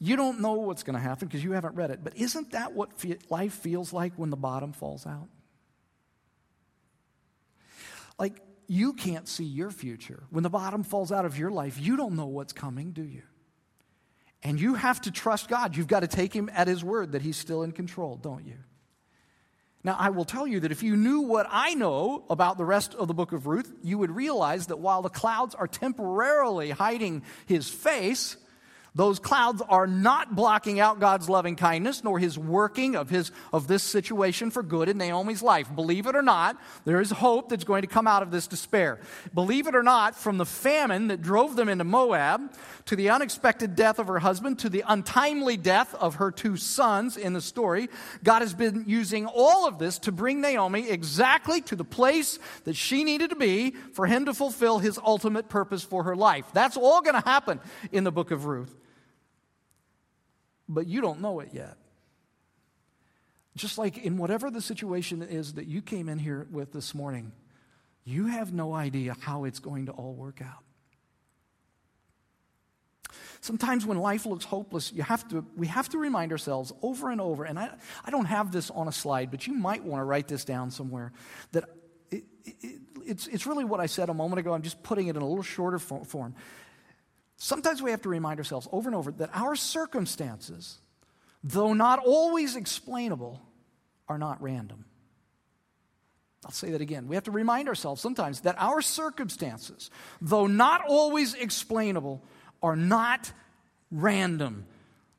You 0.00 0.16
don't 0.16 0.40
know 0.40 0.52
what's 0.54 0.82
going 0.82 0.94
to 0.94 1.00
happen 1.00 1.26
because 1.26 1.42
you 1.42 1.52
haven't 1.52 1.74
read 1.74 1.90
it. 1.90 2.04
But 2.04 2.16
isn't 2.16 2.52
that 2.52 2.72
what 2.72 2.98
fe- 2.98 3.18
life 3.30 3.54
feels 3.54 3.92
like 3.92 4.12
when 4.16 4.30
the 4.30 4.36
bottom 4.36 4.72
falls 4.72 5.06
out? 5.06 5.28
Like, 8.18 8.40
you 8.68 8.92
can't 8.92 9.26
see 9.26 9.44
your 9.44 9.70
future. 9.70 10.22
When 10.30 10.42
the 10.42 10.50
bottom 10.50 10.84
falls 10.84 11.10
out 11.10 11.24
of 11.24 11.38
your 11.38 11.50
life, 11.50 11.80
you 11.80 11.96
don't 11.96 12.14
know 12.14 12.26
what's 12.26 12.52
coming, 12.52 12.92
do 12.92 13.02
you? 13.02 13.22
And 14.42 14.60
you 14.60 14.74
have 14.74 15.00
to 15.02 15.10
trust 15.10 15.48
God. 15.48 15.76
You've 15.76 15.88
got 15.88 16.00
to 16.00 16.06
take 16.06 16.32
Him 16.32 16.50
at 16.52 16.68
His 16.68 16.84
word 16.84 17.12
that 17.12 17.22
He's 17.22 17.36
still 17.36 17.62
in 17.62 17.72
control, 17.72 18.16
don't 18.16 18.44
you? 18.44 18.58
Now, 19.82 19.96
I 19.98 20.10
will 20.10 20.26
tell 20.26 20.46
you 20.46 20.60
that 20.60 20.72
if 20.72 20.82
you 20.82 20.96
knew 20.96 21.20
what 21.20 21.46
I 21.48 21.74
know 21.74 22.24
about 22.28 22.58
the 22.58 22.64
rest 22.64 22.94
of 22.94 23.08
the 23.08 23.14
book 23.14 23.32
of 23.32 23.46
Ruth, 23.46 23.72
you 23.82 23.96
would 23.96 24.10
realize 24.10 24.66
that 24.66 24.80
while 24.80 25.02
the 25.02 25.08
clouds 25.08 25.54
are 25.54 25.66
temporarily 25.66 26.70
hiding 26.70 27.22
His 27.46 27.70
face, 27.70 28.36
those 28.98 29.20
clouds 29.20 29.62
are 29.68 29.86
not 29.86 30.34
blocking 30.34 30.80
out 30.80 30.98
God's 30.98 31.28
loving 31.28 31.54
kindness 31.54 32.02
nor 32.02 32.18
his 32.18 32.36
working 32.36 32.96
of, 32.96 33.08
his, 33.08 33.30
of 33.52 33.68
this 33.68 33.84
situation 33.84 34.50
for 34.50 34.60
good 34.60 34.88
in 34.88 34.98
Naomi's 34.98 35.40
life. 35.40 35.72
Believe 35.72 36.08
it 36.08 36.16
or 36.16 36.22
not, 36.22 36.60
there 36.84 37.00
is 37.00 37.12
hope 37.12 37.48
that's 37.48 37.62
going 37.62 37.82
to 37.82 37.86
come 37.86 38.08
out 38.08 38.24
of 38.24 38.32
this 38.32 38.48
despair. 38.48 38.98
Believe 39.32 39.68
it 39.68 39.76
or 39.76 39.84
not, 39.84 40.16
from 40.16 40.36
the 40.36 40.44
famine 40.44 41.06
that 41.08 41.22
drove 41.22 41.54
them 41.54 41.68
into 41.68 41.84
Moab 41.84 42.52
to 42.86 42.96
the 42.96 43.10
unexpected 43.10 43.76
death 43.76 44.00
of 44.00 44.08
her 44.08 44.18
husband 44.18 44.58
to 44.58 44.68
the 44.68 44.82
untimely 44.88 45.56
death 45.56 45.94
of 45.94 46.16
her 46.16 46.32
two 46.32 46.56
sons 46.56 47.16
in 47.16 47.34
the 47.34 47.40
story, 47.40 47.88
God 48.24 48.40
has 48.40 48.52
been 48.52 48.82
using 48.88 49.26
all 49.26 49.68
of 49.68 49.78
this 49.78 50.00
to 50.00 50.12
bring 50.12 50.40
Naomi 50.40 50.90
exactly 50.90 51.60
to 51.60 51.76
the 51.76 51.84
place 51.84 52.40
that 52.64 52.74
she 52.74 53.04
needed 53.04 53.30
to 53.30 53.36
be 53.36 53.70
for 53.92 54.06
him 54.06 54.24
to 54.24 54.34
fulfill 54.34 54.80
his 54.80 54.98
ultimate 54.98 55.48
purpose 55.48 55.84
for 55.84 56.02
her 56.02 56.16
life. 56.16 56.46
That's 56.52 56.76
all 56.76 57.00
going 57.00 57.14
to 57.14 57.28
happen 57.28 57.60
in 57.92 58.02
the 58.02 58.10
book 58.10 58.32
of 58.32 58.46
Ruth 58.46 58.74
but 60.68 60.86
you 60.86 61.00
don't 61.00 61.20
know 61.20 61.40
it 61.40 61.50
yet. 61.52 61.76
Just 63.56 63.78
like 63.78 63.98
in 63.98 64.18
whatever 64.18 64.50
the 64.50 64.60
situation 64.60 65.22
is 65.22 65.54
that 65.54 65.66
you 65.66 65.82
came 65.82 66.08
in 66.08 66.18
here 66.18 66.46
with 66.50 66.72
this 66.72 66.94
morning, 66.94 67.32
you 68.04 68.26
have 68.26 68.52
no 68.52 68.72
idea 68.72 69.16
how 69.20 69.44
it's 69.44 69.58
going 69.58 69.86
to 69.86 69.92
all 69.92 70.14
work 70.14 70.40
out. 70.40 70.62
Sometimes 73.40 73.86
when 73.86 73.98
life 73.98 74.26
looks 74.26 74.44
hopeless, 74.44 74.92
you 74.92 75.02
have 75.02 75.26
to, 75.28 75.44
we 75.56 75.68
have 75.68 75.88
to 75.90 75.98
remind 75.98 76.32
ourselves 76.32 76.72
over 76.82 77.10
and 77.10 77.20
over, 77.20 77.44
and 77.44 77.58
I, 77.58 77.70
I 78.04 78.10
don't 78.10 78.24
have 78.24 78.50
this 78.52 78.70
on 78.70 78.88
a 78.88 78.92
slide, 78.92 79.30
but 79.30 79.46
you 79.46 79.54
might 79.54 79.84
want 79.84 80.00
to 80.00 80.04
write 80.04 80.28
this 80.28 80.44
down 80.44 80.70
somewhere, 80.70 81.12
that 81.52 81.64
it, 82.10 82.24
it, 82.44 82.80
it's, 83.04 83.26
it's 83.28 83.46
really 83.46 83.64
what 83.64 83.80
I 83.80 83.86
said 83.86 84.08
a 84.08 84.14
moment 84.14 84.40
ago. 84.40 84.52
I'm 84.52 84.62
just 84.62 84.82
putting 84.82 85.06
it 85.06 85.16
in 85.16 85.22
a 85.22 85.26
little 85.26 85.44
shorter 85.44 85.78
form. 85.78 86.34
Sometimes 87.38 87.80
we 87.80 87.92
have 87.92 88.02
to 88.02 88.08
remind 88.08 88.40
ourselves 88.40 88.68
over 88.72 88.88
and 88.88 88.96
over 88.96 89.12
that 89.12 89.30
our 89.32 89.54
circumstances, 89.54 90.78
though 91.44 91.72
not 91.72 92.00
always 92.04 92.56
explainable, 92.56 93.40
are 94.08 94.18
not 94.18 94.42
random. 94.42 94.84
I'll 96.44 96.50
say 96.50 96.72
that 96.72 96.80
again. 96.80 97.06
We 97.06 97.14
have 97.14 97.24
to 97.24 97.30
remind 97.30 97.68
ourselves 97.68 98.00
sometimes 98.00 98.40
that 98.40 98.56
our 98.58 98.82
circumstances, 98.82 99.90
though 100.20 100.48
not 100.48 100.82
always 100.88 101.34
explainable, 101.34 102.24
are 102.60 102.76
not 102.76 103.30
random. 103.92 104.66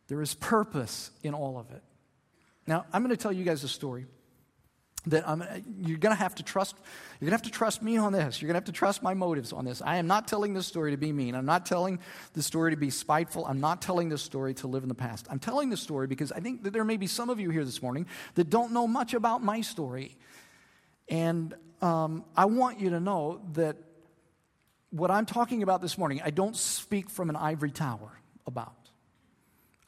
There 0.07 0.21
is 0.21 0.33
purpose 0.33 1.11
in 1.23 1.33
all 1.33 1.57
of 1.57 1.71
it. 1.71 1.83
Now, 2.67 2.85
I'm 2.91 3.01
going 3.01 3.15
to 3.15 3.21
tell 3.21 3.31
you 3.31 3.45
guys 3.45 3.63
a 3.63 3.69
story 3.69 4.07
that 5.09 5.27
I'm, 5.27 5.43
you're 5.81 5.97
going 5.97 6.15
to 6.15 6.21
have 6.21 6.35
to 6.35 6.43
trust 6.43 6.75
you're 7.19 7.29
going 7.29 7.37
to 7.37 7.43
have 7.43 7.51
to 7.51 7.57
trust 7.57 7.81
me 7.81 7.97
on 7.97 8.13
this. 8.13 8.41
You're 8.41 8.47
going 8.47 8.53
to 8.53 8.59
have 8.59 8.65
to 8.65 8.71
trust 8.71 9.03
my 9.03 9.13
motives 9.13 9.51
on 9.51 9.65
this. 9.65 9.81
I 9.81 9.97
am 9.97 10.07
not 10.07 10.27
telling 10.27 10.53
this 10.53 10.67
story 10.67 10.91
to 10.91 10.97
be 10.97 11.11
mean. 11.11 11.35
I'm 11.35 11.45
not 11.45 11.65
telling 11.65 11.99
the 12.33 12.41
story 12.41 12.71
to 12.71 12.77
be 12.77 12.89
spiteful. 12.89 13.45
I'm 13.45 13.59
not 13.59 13.81
telling 13.81 14.07
this 14.07 14.21
story 14.21 14.53
to 14.55 14.67
live 14.67 14.83
in 14.83 14.89
the 14.89 14.95
past. 14.95 15.27
I'm 15.29 15.39
telling 15.39 15.69
this 15.69 15.81
story 15.81 16.07
because 16.07 16.31
i 16.31 16.39
think 16.39 16.63
that 16.63 16.71
there 16.71 16.85
may 16.85 16.97
be 16.97 17.07
some 17.07 17.29
of 17.29 17.39
you 17.39 17.49
here 17.49 17.65
this 17.65 17.81
morning 17.81 18.05
that 18.35 18.49
don't 18.49 18.71
know 18.71 18.87
much 18.87 19.13
about 19.13 19.43
my 19.43 19.61
story. 19.61 20.17
And 21.09 21.53
um, 21.81 22.25
i 22.35 22.45
want 22.45 22.79
you 22.79 22.91
to 22.91 22.99
know 22.99 23.41
that 23.53 23.77
what 24.91 25.11
i'm 25.11 25.25
talking 25.25 25.63
about 25.63 25.81
this 25.81 25.97
morning 25.97 26.21
i 26.23 26.29
don't 26.29 26.55
speak 26.55 27.09
from 27.09 27.29
an 27.29 27.35
ivory 27.35 27.71
tower 27.71 28.11
about 28.45 28.73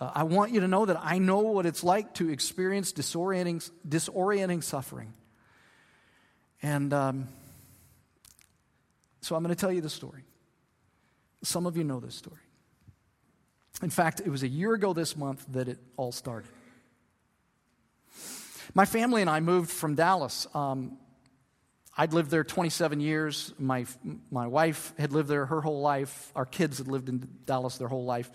uh, 0.01 0.11
I 0.15 0.23
want 0.23 0.51
you 0.51 0.61
to 0.61 0.67
know 0.67 0.85
that 0.85 0.97
I 0.99 1.19
know 1.19 1.39
what 1.39 1.67
it's 1.67 1.83
like 1.83 2.15
to 2.15 2.29
experience 2.29 2.91
disorienting, 2.91 3.69
disorienting 3.87 4.63
suffering. 4.63 5.13
And 6.63 6.91
um, 6.91 7.27
so 9.21 9.35
I'm 9.35 9.43
going 9.43 9.55
to 9.55 9.59
tell 9.59 9.71
you 9.71 9.81
the 9.81 9.89
story. 9.89 10.23
Some 11.43 11.67
of 11.67 11.77
you 11.77 11.83
know 11.83 11.99
this 11.99 12.15
story. 12.15 12.41
In 13.83 13.91
fact, 13.91 14.21
it 14.25 14.29
was 14.29 14.41
a 14.41 14.47
year 14.47 14.73
ago 14.73 14.93
this 14.93 15.15
month 15.15 15.45
that 15.49 15.67
it 15.67 15.77
all 15.97 16.11
started. 16.11 16.49
My 18.73 18.85
family 18.85 19.21
and 19.21 19.29
I 19.29 19.39
moved 19.39 19.69
from 19.69 19.95
Dallas. 19.95 20.47
Um, 20.55 20.97
I'd 21.95 22.13
lived 22.13 22.31
there 22.31 22.43
27 22.43 22.99
years. 23.01 23.53
My, 23.59 23.85
my 24.31 24.47
wife 24.47 24.93
had 24.97 25.13
lived 25.13 25.29
there 25.29 25.45
her 25.45 25.61
whole 25.61 25.81
life. 25.81 26.31
Our 26.35 26.45
kids 26.45 26.79
had 26.79 26.87
lived 26.87 27.09
in 27.09 27.27
Dallas 27.45 27.77
their 27.77 27.87
whole 27.87 28.05
life. 28.05 28.31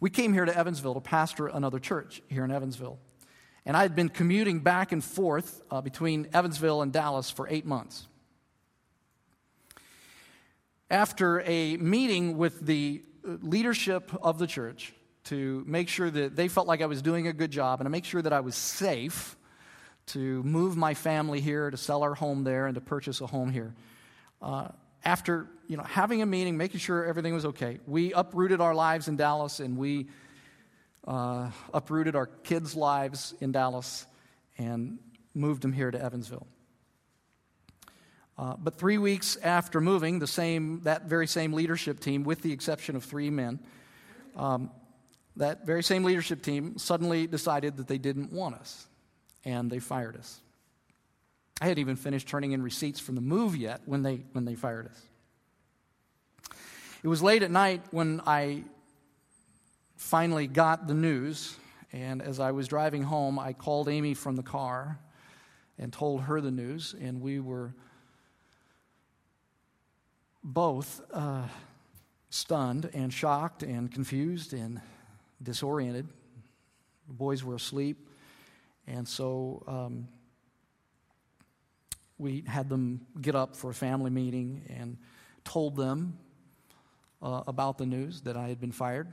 We 0.00 0.08
came 0.08 0.32
here 0.32 0.46
to 0.46 0.56
Evansville 0.56 0.94
to 0.94 1.00
pastor 1.00 1.48
another 1.48 1.78
church 1.78 2.22
here 2.28 2.42
in 2.42 2.50
Evansville. 2.50 2.98
And 3.66 3.76
I 3.76 3.82
had 3.82 3.94
been 3.94 4.08
commuting 4.08 4.60
back 4.60 4.92
and 4.92 5.04
forth 5.04 5.60
uh, 5.70 5.82
between 5.82 6.28
Evansville 6.32 6.80
and 6.80 6.90
Dallas 6.90 7.30
for 7.30 7.46
eight 7.48 7.66
months. 7.66 8.08
After 10.90 11.42
a 11.42 11.76
meeting 11.76 12.38
with 12.38 12.64
the 12.64 13.02
leadership 13.22 14.10
of 14.22 14.38
the 14.38 14.46
church 14.46 14.94
to 15.24 15.62
make 15.66 15.88
sure 15.88 16.10
that 16.10 16.34
they 16.34 16.48
felt 16.48 16.66
like 16.66 16.80
I 16.80 16.86
was 16.86 17.02
doing 17.02 17.26
a 17.26 17.32
good 17.34 17.50
job 17.50 17.80
and 17.80 17.84
to 17.86 17.90
make 17.90 18.06
sure 18.06 18.22
that 18.22 18.32
I 18.32 18.40
was 18.40 18.54
safe 18.54 19.36
to 20.06 20.42
move 20.42 20.76
my 20.78 20.94
family 20.94 21.40
here, 21.40 21.70
to 21.70 21.76
sell 21.76 22.02
our 22.02 22.14
home 22.14 22.42
there, 22.42 22.66
and 22.66 22.74
to 22.74 22.80
purchase 22.80 23.20
a 23.20 23.26
home 23.26 23.52
here. 23.52 23.74
Uh, 24.40 24.68
after 25.04 25.48
you 25.70 25.76
know, 25.76 25.84
having 25.84 26.20
a 26.20 26.26
meeting, 26.26 26.56
making 26.56 26.80
sure 26.80 27.04
everything 27.04 27.32
was 27.32 27.46
okay, 27.46 27.78
we 27.86 28.12
uprooted 28.12 28.60
our 28.60 28.74
lives 28.74 29.06
in 29.06 29.14
Dallas 29.14 29.60
and 29.60 29.78
we 29.78 30.08
uh, 31.06 31.48
uprooted 31.72 32.16
our 32.16 32.26
kids' 32.26 32.74
lives 32.74 33.34
in 33.40 33.52
Dallas 33.52 34.04
and 34.58 34.98
moved 35.32 35.62
them 35.62 35.72
here 35.72 35.92
to 35.92 36.02
Evansville. 36.02 36.48
Uh, 38.36 38.56
but 38.58 38.78
three 38.78 38.98
weeks 38.98 39.36
after 39.44 39.80
moving, 39.80 40.18
the 40.18 40.26
same, 40.26 40.80
that 40.80 41.04
very 41.04 41.28
same 41.28 41.52
leadership 41.52 42.00
team, 42.00 42.24
with 42.24 42.42
the 42.42 42.50
exception 42.50 42.96
of 42.96 43.04
three 43.04 43.30
men, 43.30 43.60
um, 44.34 44.72
that 45.36 45.64
very 45.64 45.84
same 45.84 46.02
leadership 46.02 46.42
team 46.42 46.78
suddenly 46.78 47.28
decided 47.28 47.76
that 47.76 47.86
they 47.86 47.98
didn't 47.98 48.32
want 48.32 48.56
us 48.56 48.88
and 49.44 49.70
they 49.70 49.78
fired 49.78 50.16
us. 50.16 50.40
I 51.60 51.66
hadn't 51.66 51.78
even 51.80 51.94
finished 51.94 52.26
turning 52.26 52.50
in 52.50 52.60
receipts 52.60 52.98
from 52.98 53.14
the 53.14 53.20
move 53.20 53.54
yet 53.54 53.82
when 53.84 54.02
they, 54.02 54.24
when 54.32 54.44
they 54.44 54.56
fired 54.56 54.88
us. 54.88 55.00
It 57.02 57.08
was 57.08 57.22
late 57.22 57.42
at 57.42 57.50
night 57.50 57.82
when 57.92 58.20
I 58.26 58.64
finally 59.96 60.46
got 60.46 60.86
the 60.86 60.92
news, 60.92 61.56
and 61.92 62.20
as 62.20 62.38
I 62.40 62.50
was 62.50 62.68
driving 62.68 63.02
home, 63.02 63.38
I 63.38 63.54
called 63.54 63.88
Amy 63.88 64.12
from 64.12 64.36
the 64.36 64.42
car 64.42 64.98
and 65.78 65.90
told 65.92 66.22
her 66.22 66.42
the 66.42 66.50
news, 66.50 66.94
and 67.00 67.22
we 67.22 67.40
were 67.40 67.74
both 70.44 71.00
uh, 71.12 71.44
stunned 72.28 72.90
and 72.92 73.10
shocked 73.10 73.62
and 73.62 73.90
confused 73.90 74.52
and 74.52 74.82
disoriented. 75.42 76.06
The 77.08 77.14
boys 77.14 77.42
were 77.42 77.54
asleep. 77.54 78.08
And 78.86 79.08
so 79.08 79.62
um, 79.66 80.08
we 82.18 82.44
had 82.46 82.68
them 82.68 83.06
get 83.20 83.34
up 83.34 83.56
for 83.56 83.70
a 83.70 83.74
family 83.74 84.10
meeting 84.10 84.62
and 84.68 84.98
told 85.44 85.76
them 85.76 86.18
uh, 87.22 87.42
about 87.46 87.78
the 87.78 87.86
news 87.86 88.22
that 88.22 88.36
I 88.36 88.48
had 88.48 88.60
been 88.60 88.72
fired. 88.72 89.12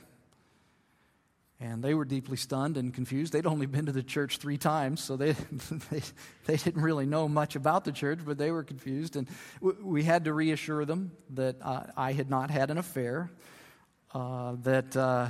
And 1.59 1.83
they 1.83 1.95
were 1.95 2.05
deeply 2.05 2.37
stunned 2.37 2.77
and 2.77 2.93
confused. 2.93 3.33
They'd 3.33 3.47
only 3.47 3.65
been 3.65 3.87
to 3.87 3.91
the 3.91 4.03
church 4.03 4.37
three 4.37 4.59
times, 4.59 5.03
so 5.03 5.17
they, 5.17 5.31
they, 5.89 6.01
they 6.45 6.55
didn't 6.55 6.83
really 6.83 7.07
know 7.07 7.27
much 7.27 7.55
about 7.55 7.83
the 7.83 7.91
church, 7.91 8.19
but 8.23 8.37
they 8.37 8.51
were 8.51 8.63
confused. 8.63 9.15
And 9.15 9.27
we 9.59 10.03
had 10.03 10.25
to 10.25 10.33
reassure 10.33 10.85
them 10.85 11.11
that 11.31 11.55
uh, 11.61 11.85
I 11.95 12.11
had 12.13 12.29
not 12.29 12.51
had 12.51 12.69
an 12.69 12.77
affair, 12.77 13.31
uh, 14.13 14.55
that, 14.61 14.95
uh, 14.95 15.29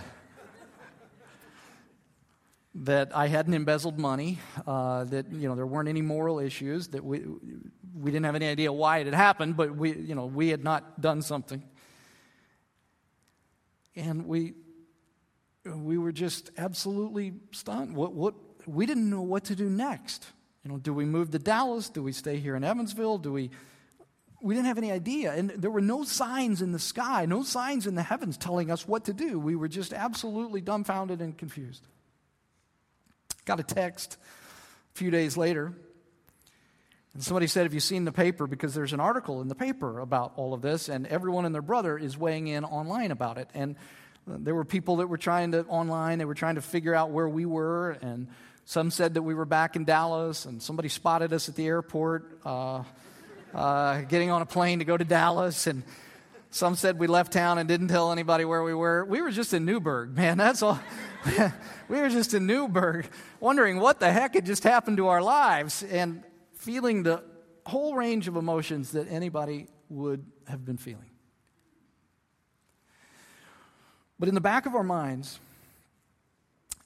that 2.75 3.15
I 3.15 3.27
hadn't 3.27 3.53
embezzled 3.53 3.97
money, 3.97 4.39
uh, 4.67 5.05
that 5.05 5.31
you 5.31 5.47
know, 5.47 5.55
there 5.55 5.65
weren't 5.65 5.87
any 5.87 6.01
moral 6.01 6.39
issues, 6.39 6.89
that 6.89 7.05
we, 7.05 7.23
we 7.95 8.11
didn't 8.11 8.25
have 8.25 8.35
any 8.35 8.47
idea 8.47 8.73
why 8.73 8.97
it 8.97 9.05
had 9.05 9.15
happened, 9.15 9.55
but 9.55 9.77
we, 9.77 9.95
you 9.95 10.13
know, 10.13 10.25
we 10.25 10.49
had 10.49 10.61
not 10.61 10.99
done 10.99 11.21
something. 11.21 11.63
And 13.97 14.25
we 14.25 14.53
we 15.75 15.97
were 15.97 16.11
just 16.11 16.51
absolutely 16.57 17.33
stunned. 17.51 17.95
What, 17.95 18.13
what, 18.13 18.35
we 18.65 18.85
didn't 18.85 19.09
know 19.09 19.21
what 19.21 19.45
to 19.45 19.55
do 19.55 19.69
next. 19.69 20.25
You 20.63 20.71
know, 20.71 20.77
do 20.77 20.93
we 20.93 21.05
move 21.05 21.31
to 21.31 21.39
Dallas? 21.39 21.89
Do 21.89 22.03
we 22.03 22.11
stay 22.11 22.37
here 22.37 22.55
in 22.55 22.63
Evansville? 22.63 23.17
Do 23.17 23.33
we? 23.33 23.51
We 24.39 24.53
didn't 24.53 24.67
have 24.67 24.77
any 24.77 24.91
idea, 24.91 25.33
and 25.33 25.49
there 25.49 25.71
were 25.71 25.81
no 25.81 26.03
signs 26.03 26.61
in 26.61 26.71
the 26.71 26.79
sky, 26.79 27.25
no 27.25 27.41
signs 27.41 27.87
in 27.87 27.95
the 27.95 28.03
heavens 28.03 28.37
telling 28.37 28.69
us 28.69 28.87
what 28.87 29.05
to 29.05 29.13
do. 29.13 29.39
We 29.39 29.55
were 29.55 29.67
just 29.67 29.93
absolutely 29.93 30.61
dumbfounded 30.61 31.21
and 31.21 31.35
confused. 31.35 31.87
Got 33.45 33.59
a 33.59 33.63
text 33.63 34.17
a 34.93 34.97
few 34.97 35.09
days 35.09 35.37
later, 35.37 35.73
and 37.17 37.23
somebody 37.23 37.47
said, 37.47 37.63
Have 37.63 37.73
you 37.73 37.79
seen 37.79 38.05
the 38.05 38.11
paper? 38.11 38.45
Because 38.45 38.75
there's 38.75 38.93
an 38.93 38.99
article 38.99 39.41
in 39.41 39.47
the 39.47 39.55
paper 39.55 40.01
about 40.01 40.33
all 40.35 40.53
of 40.53 40.61
this, 40.61 40.87
and 40.87 41.07
everyone 41.07 41.45
and 41.45 41.55
their 41.55 41.63
brother 41.63 41.97
is 41.97 42.15
weighing 42.15 42.45
in 42.45 42.63
online 42.63 43.09
about 43.09 43.39
it. 43.39 43.49
And 43.55 43.75
there 44.27 44.53
were 44.53 44.63
people 44.63 44.97
that 44.97 45.07
were 45.07 45.17
trying 45.17 45.53
to 45.53 45.65
online, 45.65 46.19
they 46.19 46.25
were 46.25 46.35
trying 46.35 46.55
to 46.55 46.61
figure 46.61 46.93
out 46.93 47.09
where 47.09 47.27
we 47.27 47.43
were, 47.43 47.97
and 48.03 48.27
some 48.65 48.91
said 48.91 49.15
that 49.15 49.23
we 49.23 49.33
were 49.33 49.45
back 49.45 49.75
in 49.75 49.83
Dallas, 49.83 50.45
and 50.45 50.61
somebody 50.61 50.89
spotted 50.89 51.33
us 51.33 51.49
at 51.49 51.55
the 51.55 51.65
airport 51.65 52.37
uh, 52.45 52.83
uh, 53.51 54.01
getting 54.01 54.29
on 54.29 54.43
a 54.43 54.45
plane 54.45 54.77
to 54.77 54.85
go 54.85 54.95
to 54.95 55.03
Dallas, 55.03 55.65
and 55.65 55.81
some 56.51 56.75
said 56.75 56.99
we 56.99 57.07
left 57.07 57.33
town 57.33 57.57
and 57.57 57.67
didn't 57.67 57.87
tell 57.87 58.11
anybody 58.11 58.45
where 58.45 58.61
we 58.61 58.75
were. 58.75 59.03
We 59.03 59.23
were 59.23 59.31
just 59.31 59.55
in 59.55 59.65
Newburgh, 59.65 60.15
man. 60.15 60.37
That's 60.37 60.61
all. 60.61 60.79
we 61.89 61.99
were 61.99 62.09
just 62.09 62.35
in 62.35 62.45
Newburgh, 62.45 63.07
wondering 63.39 63.79
what 63.79 63.99
the 63.99 64.11
heck 64.11 64.35
had 64.35 64.45
just 64.45 64.63
happened 64.63 64.97
to 64.97 65.07
our 65.07 65.23
lives, 65.23 65.81
and 65.81 66.23
feeling 66.67 67.03
the 67.03 67.23
whole 67.65 67.95
range 67.95 68.27
of 68.27 68.35
emotions 68.35 68.91
that 68.91 69.09
anybody 69.09 69.67
would 69.87 70.25
have 70.47 70.65
been 70.65 70.75
feeling. 70.75 71.09
But 74.19 74.27
in 74.27 74.35
the 74.35 74.41
back 74.41 74.65
of 74.65 74.75
our 74.75 74.83
minds, 74.83 75.39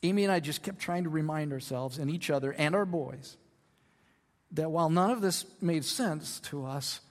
Amy 0.04 0.24
and 0.24 0.32
I 0.32 0.40
just 0.40 0.62
kept 0.62 0.78
trying 0.78 1.06
to 1.06 1.10
remind 1.10 1.52
ourselves 1.52 1.98
and 1.98 2.12
each 2.12 2.30
other 2.30 2.52
and 2.52 2.76
our 2.76 2.86
boys 2.86 3.38
that 4.52 4.70
while 4.70 4.92
none 4.92 5.10
of 5.10 5.22
this 5.22 5.48
made 5.62 5.84
sense 5.84 6.40
to 6.42 6.64
us, 6.64 7.02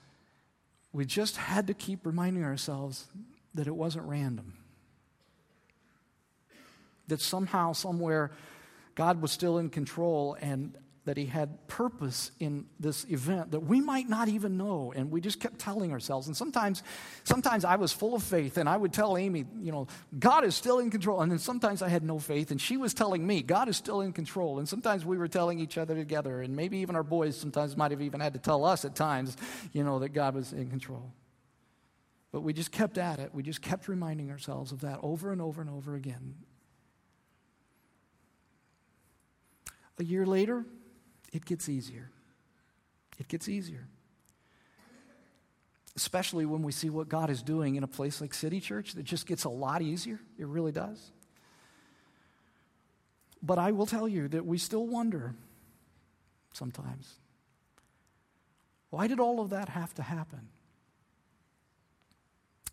we 0.93 1.05
just 1.05 1.39
had 1.39 1.67
to 1.67 1.75
keep 1.75 2.07
reminding 2.07 2.45
ourselves 2.45 3.09
that 3.55 3.67
it 3.67 3.75
wasn't 3.75 4.05
random. 4.07 4.55
That 7.09 7.21
somehow, 7.21 7.73
somewhere, 7.73 8.31
God 8.95 9.21
was 9.21 9.33
still 9.33 9.59
in 9.59 9.71
control 9.71 10.37
and 10.41 10.77
that 11.07 11.17
he 11.17 11.25
had 11.25 11.67
purpose 11.67 12.31
in 12.41 12.67
this 12.79 13.07
event 13.09 13.53
that 13.53 13.61
we 13.61 13.81
might 13.81 14.09
not 14.09 14.29
even 14.29 14.59
know. 14.59 14.93
And 14.95 15.11
we 15.11 15.21
just 15.21 15.41
kept 15.41 15.59
telling 15.59 15.93
ourselves. 15.93 16.27
And 16.27 16.37
sometimes 16.37 16.83
sometimes 17.25 17.65
i 17.65 17.77
was 17.77 17.93
full 17.93 18.15
of 18.15 18.23
faith 18.23 18.59
and 18.59 18.69
i 18.69 18.77
would 18.77 18.93
tell 18.93 19.17
amy 19.17 19.45
you 19.61 19.73
know 19.73 19.87
god 20.19 20.45
is 20.45 20.55
still 20.55 20.79
in 20.79 20.91
control. 20.91 21.21
And 21.23 21.33
then 21.33 21.39
sometimes 21.39 21.81
i 21.83 21.89
had 21.89 22.03
no 22.03 22.19
faith 22.19 22.51
and 22.51 22.61
she 22.61 22.77
was 22.77 22.93
telling 22.93 23.27
me 23.27 23.43
god 23.43 23.69
is 23.69 23.77
still 23.77 24.03
in 24.03 24.13
control. 24.13 24.59
And 24.59 24.69
sometimes 24.69 25.05
we 25.05 25.17
were 25.17 25.29
telling 25.29 25.59
each 25.59 25.79
other 25.79 25.95
together 25.95 26.43
and 26.43 26.55
maybe 26.55 26.79
even 26.79 26.97
our 26.97 27.03
boys 27.03 27.37
sometimes 27.37 27.77
might 27.77 27.91
have 27.93 28.03
even 28.03 28.21
had 28.21 28.35
to 28.35 28.39
tell 28.39 28.65
us 28.65 28.85
at 28.85 28.95
times 28.95 29.37
you 29.73 29.83
know 29.83 30.01
that 30.01 30.11
god 30.11 30.35
was 30.35 30.53
in 30.53 30.69
control. 30.69 31.13
But 32.33 32.43
we 32.43 32.53
just 32.53 32.71
kept 32.71 32.97
at 32.97 33.19
it. 33.19 33.35
We 33.35 33.43
just 33.43 33.61
kept 33.61 33.89
reminding 33.89 34.31
ourselves 34.31 34.71
of 34.71 34.83
that 34.83 35.01
over 35.03 35.33
and 35.33 35.43
over 35.43 35.61
and 35.61 35.69
over 35.69 35.97
again. 35.97 36.37
A 39.99 40.05
year 40.05 40.25
later 40.25 40.65
it 41.33 41.45
gets 41.45 41.69
easier. 41.69 42.11
It 43.19 43.29
gets 43.29 43.49
easier. 43.49 43.87
Especially 45.97 46.47
when 46.47 46.63
we 46.63 46.73
see 46.73 46.89
what 46.89 47.09
God 47.09 47.31
is 47.31 47.43
doing 47.43 47.75
in 47.77 47.83
a 47.83 47.89
place 47.89 48.21
like 48.21 48.33
City 48.33 48.61
Church, 48.61 48.95
it 48.97 49.05
just 49.05 49.27
gets 49.27 49.45
a 49.45 49.49
lot 49.49 49.83
easier. 49.83 50.19
It 50.39 50.47
really 50.47 50.73
does. 50.73 51.13
But 53.43 53.59
I 53.59 53.73
will 53.73 53.87
tell 53.87 54.09
you 54.09 54.29
that 54.29 54.45
we 54.45 54.59
still 54.59 54.87
wonder 54.87 55.35
sometimes 56.53 57.15
why 58.91 59.07
did 59.07 59.21
all 59.21 59.41
of 59.41 59.51
that 59.51 59.69
have 59.69 59.95
to 59.95 60.03
happen? 60.03 60.49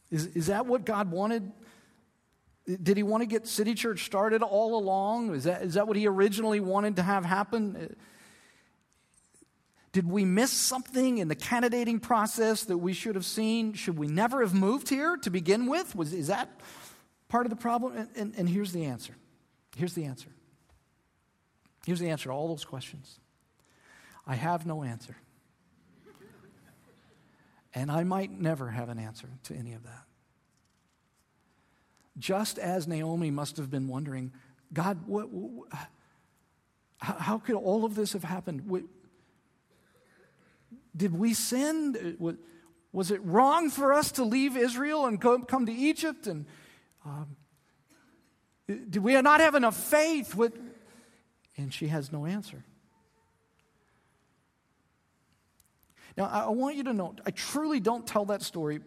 Is, 0.09 0.25
is 0.27 0.47
that 0.47 0.65
what 0.65 0.85
God 0.85 1.11
wanted? 1.11 1.51
Did 2.65 2.97
he 2.97 3.03
want 3.03 3.21
to 3.21 3.27
get 3.27 3.47
City 3.47 3.75
Church 3.75 4.05
started 4.05 4.41
all 4.41 4.77
along? 4.77 5.35
Is 5.35 5.43
that, 5.43 5.61
is 5.61 5.75
that 5.75 5.87
what 5.87 5.95
he 5.95 6.07
originally 6.07 6.59
wanted 6.59 6.95
to 6.95 7.03
have 7.03 7.23
happen? 7.23 7.95
Did 9.97 10.07
we 10.07 10.25
miss 10.25 10.51
something 10.51 11.17
in 11.17 11.27
the 11.27 11.33
candidating 11.33 11.99
process 11.99 12.65
that 12.65 12.77
we 12.77 12.93
should 12.93 13.15
have 13.15 13.25
seen? 13.25 13.73
Should 13.73 13.97
we 13.97 14.05
never 14.05 14.41
have 14.41 14.53
moved 14.53 14.89
here 14.89 15.17
to 15.23 15.31
begin 15.31 15.65
with? 15.65 15.95
Was, 15.95 16.13
is 16.13 16.27
that 16.27 16.51
part 17.29 17.47
of 17.47 17.49
the 17.49 17.55
problem? 17.55 17.97
And, 17.97 18.09
and, 18.15 18.33
and 18.37 18.47
here's 18.47 18.71
the 18.71 18.85
answer. 18.85 19.15
Here's 19.75 19.95
the 19.95 20.05
answer. 20.05 20.29
Here's 21.83 21.97
the 21.97 22.09
answer 22.11 22.25
to 22.25 22.31
all 22.31 22.47
those 22.47 22.63
questions. 22.63 23.19
I 24.27 24.35
have 24.35 24.67
no 24.67 24.83
answer. 24.83 25.17
And 27.73 27.91
I 27.91 28.03
might 28.03 28.29
never 28.29 28.69
have 28.69 28.89
an 28.89 28.99
answer 28.99 29.29
to 29.45 29.55
any 29.55 29.73
of 29.73 29.81
that. 29.81 30.03
Just 32.19 32.59
as 32.59 32.87
Naomi 32.87 33.31
must 33.31 33.57
have 33.57 33.71
been 33.71 33.87
wondering, 33.87 34.31
God, 34.71 35.07
what, 35.07 35.31
what, 35.31 35.69
how 36.99 37.39
could 37.39 37.55
all 37.55 37.83
of 37.83 37.95
this 37.95 38.13
have 38.13 38.23
happened? 38.23 38.69
Did 40.97 41.17
we 41.17 41.33
sin? 41.33 42.17
Was 42.91 43.11
it 43.11 43.23
wrong 43.23 43.69
for 43.69 43.93
us 43.93 44.11
to 44.13 44.23
leave 44.23 44.57
Israel 44.57 45.05
and 45.05 45.21
come 45.21 45.65
to 45.65 45.71
Egypt? 45.71 46.27
And 46.27 46.45
um, 47.05 47.37
did 48.67 48.97
we 48.97 49.19
not 49.21 49.39
have 49.39 49.55
enough 49.55 49.77
faith? 49.77 50.35
And 51.57 51.73
she 51.73 51.87
has 51.87 52.11
no 52.11 52.25
answer. 52.25 52.63
Now, 56.17 56.25
I 56.25 56.49
want 56.49 56.75
you 56.75 56.83
to 56.85 56.93
know, 56.93 57.15
I 57.25 57.31
truly 57.31 57.79
don't 57.79 58.05
tell 58.05 58.25
that 58.25 58.41
story. 58.41 58.79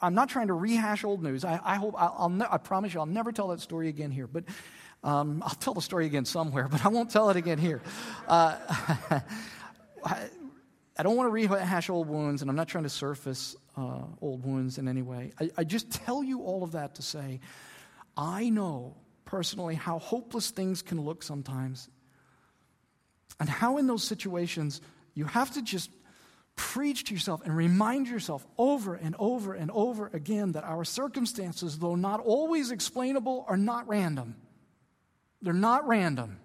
I'm 0.00 0.14
not 0.14 0.28
trying 0.28 0.46
to 0.48 0.54
rehash 0.54 1.02
old 1.02 1.22
news. 1.22 1.44
I, 1.44 1.60
I 1.64 1.74
hope, 1.74 1.94
I'll, 1.98 2.28
ne- 2.28 2.46
I 2.48 2.58
promise 2.58 2.94
you, 2.94 3.00
I'll 3.00 3.06
never 3.06 3.32
tell 3.32 3.48
that 3.48 3.60
story 3.60 3.88
again 3.88 4.12
here. 4.12 4.28
But 4.28 4.44
um, 5.02 5.42
I'll 5.44 5.50
tell 5.50 5.74
the 5.74 5.82
story 5.82 6.06
again 6.06 6.24
somewhere, 6.24 6.68
but 6.70 6.84
I 6.84 6.88
won't 6.88 7.10
tell 7.10 7.30
it 7.30 7.36
again 7.36 7.58
here. 7.58 7.82
Uh, 8.28 8.56
I 10.96 11.02
don't 11.02 11.16
want 11.16 11.26
to 11.26 11.32
rehash 11.32 11.90
old 11.90 12.08
wounds, 12.08 12.40
and 12.42 12.48
I'm 12.48 12.56
not 12.56 12.68
trying 12.68 12.84
to 12.84 12.90
surface 12.90 13.56
uh, 13.76 14.02
old 14.20 14.44
wounds 14.44 14.78
in 14.78 14.86
any 14.86 15.02
way. 15.02 15.32
I, 15.40 15.50
I 15.58 15.64
just 15.64 15.90
tell 15.90 16.22
you 16.22 16.42
all 16.42 16.62
of 16.62 16.72
that 16.72 16.96
to 16.96 17.02
say, 17.02 17.40
I 18.16 18.48
know 18.48 18.94
personally 19.24 19.74
how 19.74 19.98
hopeless 19.98 20.50
things 20.50 20.82
can 20.82 21.00
look 21.00 21.22
sometimes, 21.22 21.88
and 23.40 23.48
how 23.48 23.78
in 23.78 23.88
those 23.88 24.04
situations 24.04 24.80
you 25.14 25.24
have 25.24 25.50
to 25.54 25.62
just 25.62 25.90
preach 26.56 27.04
to 27.04 27.14
yourself 27.14 27.42
and 27.44 27.56
remind 27.56 28.06
yourself 28.06 28.46
over 28.56 28.94
and 28.94 29.16
over 29.18 29.54
and 29.54 29.72
over 29.72 30.06
again 30.12 30.52
that 30.52 30.62
our 30.62 30.84
circumstances, 30.84 31.78
though 31.78 31.96
not 31.96 32.20
always 32.20 32.70
explainable, 32.70 33.44
are 33.48 33.56
not 33.56 33.88
random. 33.88 34.36
They're 35.42 35.52
not 35.52 35.88
random. 35.88 36.38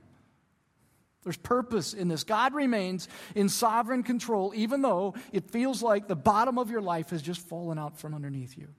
There's 1.23 1.37
purpose 1.37 1.93
in 1.93 2.07
this. 2.07 2.23
God 2.23 2.53
remains 2.53 3.09
in 3.35 3.49
sovereign 3.49 4.03
control, 4.03 4.53
even 4.55 4.81
though 4.81 5.15
it 5.33 5.51
feels 5.51 5.83
like 5.83 6.07
the 6.07 6.15
bottom 6.15 6.57
of 6.57 6.69
your 6.69 6.81
life 6.81 7.09
has 7.09 7.21
just 7.21 7.41
fallen 7.41 7.77
out 7.77 7.97
from 7.97 8.13
underneath 8.13 8.57
you. 8.57 8.69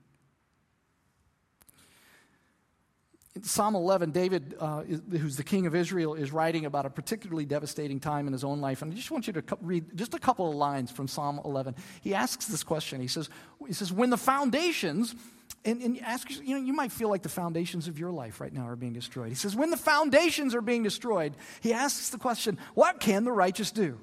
In 3.33 3.43
Psalm 3.43 3.75
11, 3.75 4.11
David, 4.11 4.55
uh, 4.59 4.83
is, 4.85 5.01
who's 5.09 5.37
the 5.37 5.43
king 5.43 5.65
of 5.65 5.73
Israel, 5.73 6.15
is 6.15 6.33
writing 6.33 6.65
about 6.65 6.85
a 6.85 6.89
particularly 6.89 7.45
devastating 7.45 7.99
time 7.99 8.27
in 8.27 8.33
his 8.33 8.43
own 8.43 8.59
life. 8.59 8.81
And 8.81 8.91
I 8.91 8.95
just 8.95 9.09
want 9.09 9.25
you 9.25 9.33
to 9.33 9.41
co- 9.41 9.57
read 9.61 9.95
just 9.95 10.13
a 10.13 10.19
couple 10.19 10.49
of 10.49 10.55
lines 10.55 10.91
from 10.91 11.07
Psalm 11.07 11.39
11. 11.45 11.75
He 12.01 12.13
asks 12.13 12.47
this 12.47 12.61
question. 12.61 12.99
He 12.99 13.07
says, 13.07 13.29
he 13.65 13.71
says 13.71 13.93
When 13.93 14.09
the 14.09 14.17
foundations, 14.17 15.15
and, 15.63 15.81
and 15.81 16.01
ask, 16.01 16.29
you 16.29 16.55
know, 16.55 16.61
you 16.61 16.73
might 16.73 16.91
feel 16.91 17.09
like 17.09 17.21
the 17.21 17.29
foundations 17.29 17.87
of 17.87 17.99
your 17.99 18.11
life 18.11 18.41
right 18.41 18.51
now 18.51 18.67
are 18.67 18.75
being 18.75 18.93
destroyed. 18.93 19.29
He 19.29 19.35
says, 19.35 19.55
When 19.55 19.69
the 19.69 19.77
foundations 19.77 20.55
are 20.55 20.61
being 20.61 20.83
destroyed, 20.83 21.35
he 21.61 21.73
asks 21.73 22.09
the 22.09 22.17
question, 22.17 22.57
What 22.73 22.99
can 22.99 23.23
the 23.23 23.31
righteous 23.31 23.71
do? 23.71 23.99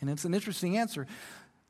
And 0.00 0.10
it's 0.10 0.24
an 0.24 0.34
interesting 0.34 0.76
answer. 0.76 1.06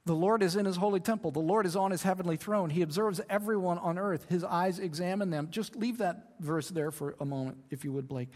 The 0.05 0.15
Lord 0.15 0.43
is 0.43 0.57
in 0.57 0.65
his 0.65 0.77
holy 0.77 0.99
temple. 0.99 1.31
The 1.31 1.39
Lord 1.39 1.65
is 1.65 1.77
on 1.77 1.93
his 1.93 2.03
heavenly 2.03 2.37
throne. 2.37 2.71
He 2.71 2.83
observes 2.83 3.21
everyone 3.31 3.79
on 3.79 3.99
earth. 3.99 4.27
His 4.29 4.43
eyes 4.43 4.81
examine 4.81 5.31
them. 5.31 5.49
Just 5.51 5.77
leave 5.77 5.99
that 5.99 6.31
verse 6.41 6.69
there 6.69 6.91
for 6.91 7.15
a 7.21 7.25
moment, 7.25 7.59
if 7.71 7.85
you 7.85 7.93
would, 7.93 8.09
Blake. 8.09 8.31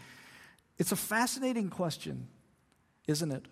It's 0.77 0.93
a 0.93 0.95
fascinating 0.95 1.69
question, 1.69 2.27
isn't 3.07 3.31
it? 3.31 3.45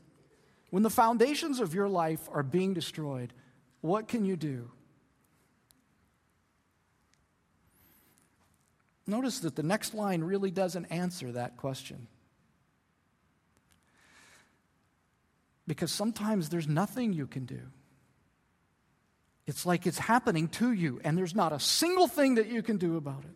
When 0.70 0.84
the 0.84 0.90
foundations 0.90 1.60
of 1.60 1.74
your 1.74 1.90
life 1.90 2.30
are 2.32 2.44
being 2.44 2.74
destroyed, 2.74 3.34
what 3.82 4.08
can 4.08 4.24
you 4.24 4.38
do? 4.38 4.72
Notice 9.08 9.40
that 9.40 9.56
the 9.56 9.64
next 9.64 9.94
line 9.94 10.24
really 10.24 10.52
doesn't 10.52 10.86
answer 10.86 11.32
that 11.34 11.58
question. 11.58 12.08
Because 15.68 15.92
sometimes 15.92 16.50
there's 16.50 16.68
nothing 16.68 17.14
you 17.14 17.28
can 17.28 17.46
do. 17.46 17.62
It's 19.48 19.66
like 19.66 19.86
it's 19.86 20.00
happening 20.00 20.48
to 20.50 20.72
you, 20.72 21.00
and 21.04 21.18
there's 21.18 21.36
not 21.36 21.54
a 21.54 21.60
single 21.60 22.08
thing 22.08 22.36
that 22.36 22.48
you 22.48 22.64
can 22.64 22.78
do 22.78 22.98
about 22.98 23.24
it 23.24 23.36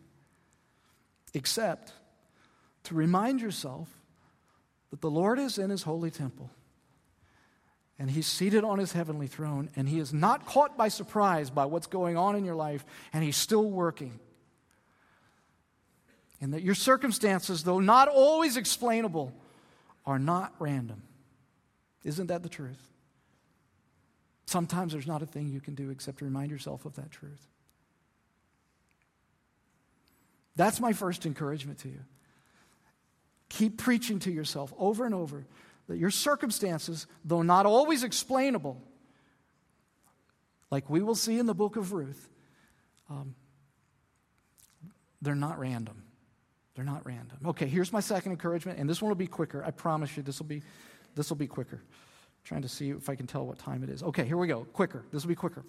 except 1.32 1.92
to 2.84 2.94
remind 2.94 3.40
yourself 3.40 3.88
that 4.90 5.00
the 5.00 5.10
Lord 5.10 5.38
is 5.38 5.58
in 5.58 5.70
his 5.70 5.84
holy 5.84 6.10
temple 6.10 6.50
and 8.00 8.10
he's 8.10 8.26
seated 8.26 8.64
on 8.64 8.78
his 8.78 8.92
heavenly 8.92 9.26
throne, 9.26 9.68
and 9.76 9.86
he 9.86 9.98
is 9.98 10.10
not 10.10 10.46
caught 10.46 10.74
by 10.78 10.88
surprise 10.88 11.50
by 11.50 11.66
what's 11.66 11.86
going 11.86 12.16
on 12.16 12.34
in 12.34 12.46
your 12.46 12.54
life, 12.54 12.82
and 13.12 13.22
he's 13.22 13.36
still 13.36 13.70
working. 13.70 14.18
And 16.40 16.54
that 16.54 16.62
your 16.62 16.74
circumstances, 16.74 17.64
though 17.64 17.80
not 17.80 18.08
always 18.08 18.56
explainable, 18.56 19.32
are 20.06 20.18
not 20.18 20.54
random. 20.58 21.02
Isn't 22.02 22.28
that 22.28 22.42
the 22.42 22.48
truth? 22.48 22.80
Sometimes 24.46 24.92
there's 24.92 25.06
not 25.06 25.22
a 25.22 25.26
thing 25.26 25.48
you 25.48 25.60
can 25.60 25.74
do 25.74 25.90
except 25.90 26.22
remind 26.22 26.50
yourself 26.50 26.84
of 26.84 26.96
that 26.96 27.10
truth. 27.10 27.46
That's 30.56 30.80
my 30.80 30.92
first 30.92 31.26
encouragement 31.26 31.78
to 31.80 31.88
you. 31.88 32.00
Keep 33.48 33.78
preaching 33.78 34.18
to 34.20 34.30
yourself 34.30 34.72
over 34.78 35.04
and 35.04 35.14
over 35.14 35.46
that 35.88 35.98
your 35.98 36.10
circumstances, 36.10 37.06
though 37.24 37.42
not 37.42 37.66
always 37.66 38.02
explainable, 38.02 38.80
like 40.70 40.88
we 40.88 41.02
will 41.02 41.14
see 41.14 41.38
in 41.38 41.46
the 41.46 41.54
book 41.54 41.76
of 41.76 41.92
Ruth, 41.92 42.28
um, 43.08 43.34
they're 45.20 45.34
not 45.34 45.58
random. 45.58 46.02
They're 46.80 46.86
not 46.86 47.04
random. 47.04 47.36
Okay, 47.44 47.66
here's 47.66 47.92
my 47.92 48.00
second 48.00 48.32
encouragement, 48.32 48.78
and 48.78 48.88
this 48.88 49.02
one 49.02 49.10
will 49.10 49.14
be 49.14 49.26
quicker. 49.26 49.62
I 49.62 49.70
promise 49.70 50.16
you, 50.16 50.22
this 50.22 50.38
will 50.38 50.46
be, 50.46 50.62
this 51.14 51.28
will 51.28 51.36
be 51.36 51.46
quicker 51.46 51.82
trying 52.42 52.62
to 52.62 52.70
see 52.70 52.88
if 52.88 53.10
I 53.10 53.16
can 53.16 53.26
tell 53.26 53.44
what 53.44 53.58
time 53.58 53.82
it 53.82 53.90
is. 53.90 54.02
Okay, 54.02 54.24
here 54.24 54.38
we 54.38 54.46
go. 54.46 54.64
Quicker. 54.72 55.04
This 55.12 55.22
will 55.22 55.28
be 55.28 55.34
quicker. 55.34 55.62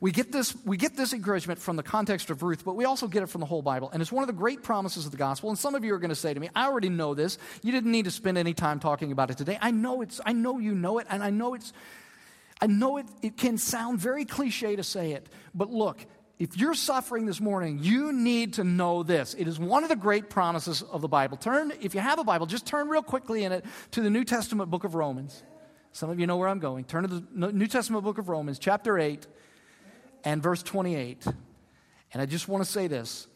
We 0.00 0.12
get, 0.12 0.30
this, 0.30 0.54
we 0.64 0.76
get 0.76 0.96
this 0.96 1.12
encouragement 1.12 1.58
from 1.58 1.74
the 1.74 1.82
context 1.82 2.30
of 2.30 2.44
Ruth, 2.44 2.64
but 2.64 2.76
we 2.76 2.84
also 2.84 3.08
get 3.08 3.24
it 3.24 3.28
from 3.28 3.40
the 3.40 3.48
whole 3.48 3.62
Bible. 3.62 3.90
And 3.92 4.00
it's 4.00 4.12
one 4.12 4.22
of 4.22 4.28
the 4.28 4.32
great 4.32 4.62
promises 4.62 5.06
of 5.06 5.10
the 5.10 5.16
gospel. 5.16 5.50
And 5.50 5.58
some 5.58 5.74
of 5.74 5.82
you 5.82 5.92
are 5.92 5.98
going 5.98 6.10
to 6.10 6.14
say 6.14 6.32
to 6.32 6.38
me, 6.38 6.50
I 6.54 6.66
already 6.66 6.88
know 6.88 7.14
this. 7.14 7.36
You 7.64 7.72
didn't 7.72 7.90
need 7.90 8.04
to 8.04 8.12
spend 8.12 8.38
any 8.38 8.54
time 8.54 8.78
talking 8.78 9.10
about 9.10 9.32
it 9.32 9.38
today. 9.38 9.58
I 9.60 9.72
know 9.72 10.02
it's, 10.02 10.20
I 10.24 10.34
know 10.34 10.60
you 10.60 10.76
know 10.76 11.00
it, 11.00 11.08
and 11.10 11.20
I 11.20 11.30
know 11.30 11.54
it's, 11.54 11.72
I 12.60 12.68
know 12.68 12.98
it, 12.98 13.06
it 13.22 13.36
can 13.36 13.58
sound 13.58 13.98
very 13.98 14.24
cliche 14.24 14.76
to 14.76 14.84
say 14.84 15.14
it, 15.14 15.28
but 15.52 15.70
look, 15.70 16.06
if 16.38 16.56
you're 16.56 16.74
suffering 16.74 17.26
this 17.26 17.40
morning, 17.40 17.78
you 17.80 18.12
need 18.12 18.54
to 18.54 18.64
know 18.64 19.02
this. 19.02 19.34
It 19.34 19.46
is 19.46 19.58
one 19.58 19.84
of 19.84 19.88
the 19.88 19.96
great 19.96 20.28
promises 20.28 20.82
of 20.82 21.00
the 21.00 21.08
Bible. 21.08 21.36
Turn, 21.36 21.72
if 21.80 21.94
you 21.94 22.00
have 22.00 22.18
a 22.18 22.24
Bible, 22.24 22.46
just 22.46 22.66
turn 22.66 22.88
real 22.88 23.02
quickly 23.02 23.44
in 23.44 23.52
it 23.52 23.64
to 23.92 24.00
the 24.00 24.10
New 24.10 24.24
Testament 24.24 24.70
book 24.70 24.84
of 24.84 24.94
Romans. 24.94 25.42
Some 25.92 26.10
of 26.10 26.18
you 26.18 26.26
know 26.26 26.36
where 26.36 26.48
I'm 26.48 26.58
going. 26.58 26.84
Turn 26.84 27.06
to 27.06 27.08
the 27.08 27.52
New 27.52 27.68
Testament 27.68 28.02
book 28.02 28.18
of 28.18 28.28
Romans, 28.28 28.58
chapter 28.58 28.98
8 28.98 29.26
and 30.24 30.42
verse 30.42 30.62
28. 30.62 31.24
And 32.12 32.20
I 32.20 32.26
just 32.26 32.48
want 32.48 32.64
to 32.64 32.70
say 32.70 32.88
this 32.88 33.28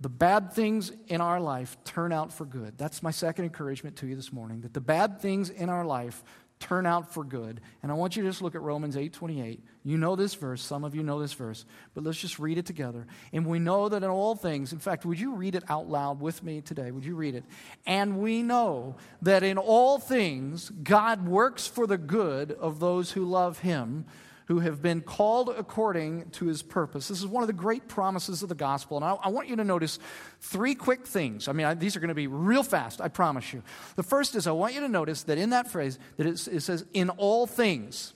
the 0.00 0.08
bad 0.08 0.52
things 0.52 0.92
in 1.08 1.20
our 1.20 1.40
life 1.40 1.76
turn 1.84 2.12
out 2.12 2.32
for 2.32 2.44
good. 2.44 2.76
That's 2.76 3.02
my 3.02 3.10
second 3.10 3.46
encouragement 3.46 3.96
to 3.96 4.06
you 4.06 4.14
this 4.14 4.32
morning 4.32 4.60
that 4.60 4.74
the 4.74 4.80
bad 4.80 5.20
things 5.20 5.50
in 5.50 5.68
our 5.68 5.84
life 5.84 6.22
turn 6.64 6.86
out 6.86 7.12
for 7.12 7.24
good. 7.24 7.60
And 7.82 7.92
I 7.92 7.94
want 7.94 8.16
you 8.16 8.22
to 8.22 8.28
just 8.30 8.40
look 8.40 8.54
at 8.54 8.62
Romans 8.62 8.96
8:28. 8.96 9.60
You 9.84 9.98
know 9.98 10.16
this 10.16 10.34
verse, 10.34 10.62
some 10.62 10.82
of 10.82 10.94
you 10.94 11.02
know 11.02 11.20
this 11.20 11.34
verse, 11.34 11.66
but 11.92 12.04
let's 12.04 12.18
just 12.18 12.38
read 12.38 12.56
it 12.56 12.64
together. 12.64 13.06
And 13.34 13.44
we 13.44 13.58
know 13.58 13.90
that 13.90 14.02
in 14.02 14.08
all 14.08 14.34
things, 14.34 14.72
in 14.72 14.78
fact, 14.78 15.04
would 15.04 15.20
you 15.20 15.34
read 15.34 15.54
it 15.54 15.64
out 15.68 15.90
loud 15.90 16.20
with 16.20 16.42
me 16.42 16.62
today? 16.62 16.90
Would 16.90 17.04
you 17.04 17.16
read 17.16 17.34
it? 17.34 17.44
And 17.84 18.18
we 18.18 18.42
know 18.42 18.96
that 19.20 19.42
in 19.42 19.58
all 19.58 19.98
things 19.98 20.70
God 20.70 21.28
works 21.28 21.66
for 21.66 21.86
the 21.86 21.98
good 21.98 22.52
of 22.52 22.80
those 22.80 23.12
who 23.12 23.26
love 23.26 23.58
him 23.58 24.06
who 24.46 24.60
have 24.60 24.82
been 24.82 25.00
called 25.00 25.48
according 25.48 26.28
to 26.30 26.46
his 26.46 26.62
purpose. 26.62 27.08
This 27.08 27.20
is 27.20 27.26
one 27.26 27.42
of 27.42 27.46
the 27.46 27.54
great 27.54 27.88
promises 27.88 28.42
of 28.42 28.48
the 28.48 28.54
gospel. 28.54 28.98
And 28.98 29.04
I, 29.04 29.14
I 29.14 29.28
want 29.28 29.48
you 29.48 29.56
to 29.56 29.64
notice 29.64 29.98
three 30.40 30.74
quick 30.74 31.06
things. 31.06 31.48
I 31.48 31.52
mean, 31.52 31.66
I, 31.66 31.74
these 31.74 31.96
are 31.96 32.00
going 32.00 32.08
to 32.08 32.14
be 32.14 32.26
real 32.26 32.62
fast, 32.62 33.00
I 33.00 33.08
promise 33.08 33.52
you. 33.52 33.62
The 33.96 34.02
first 34.02 34.34
is 34.34 34.46
I 34.46 34.52
want 34.52 34.74
you 34.74 34.80
to 34.80 34.88
notice 34.88 35.22
that 35.24 35.38
in 35.38 35.50
that 35.50 35.70
phrase, 35.70 35.98
that 36.18 36.26
it, 36.26 36.46
it 36.48 36.60
says, 36.60 36.84
in 36.92 37.10
all 37.10 37.46
things. 37.46 38.12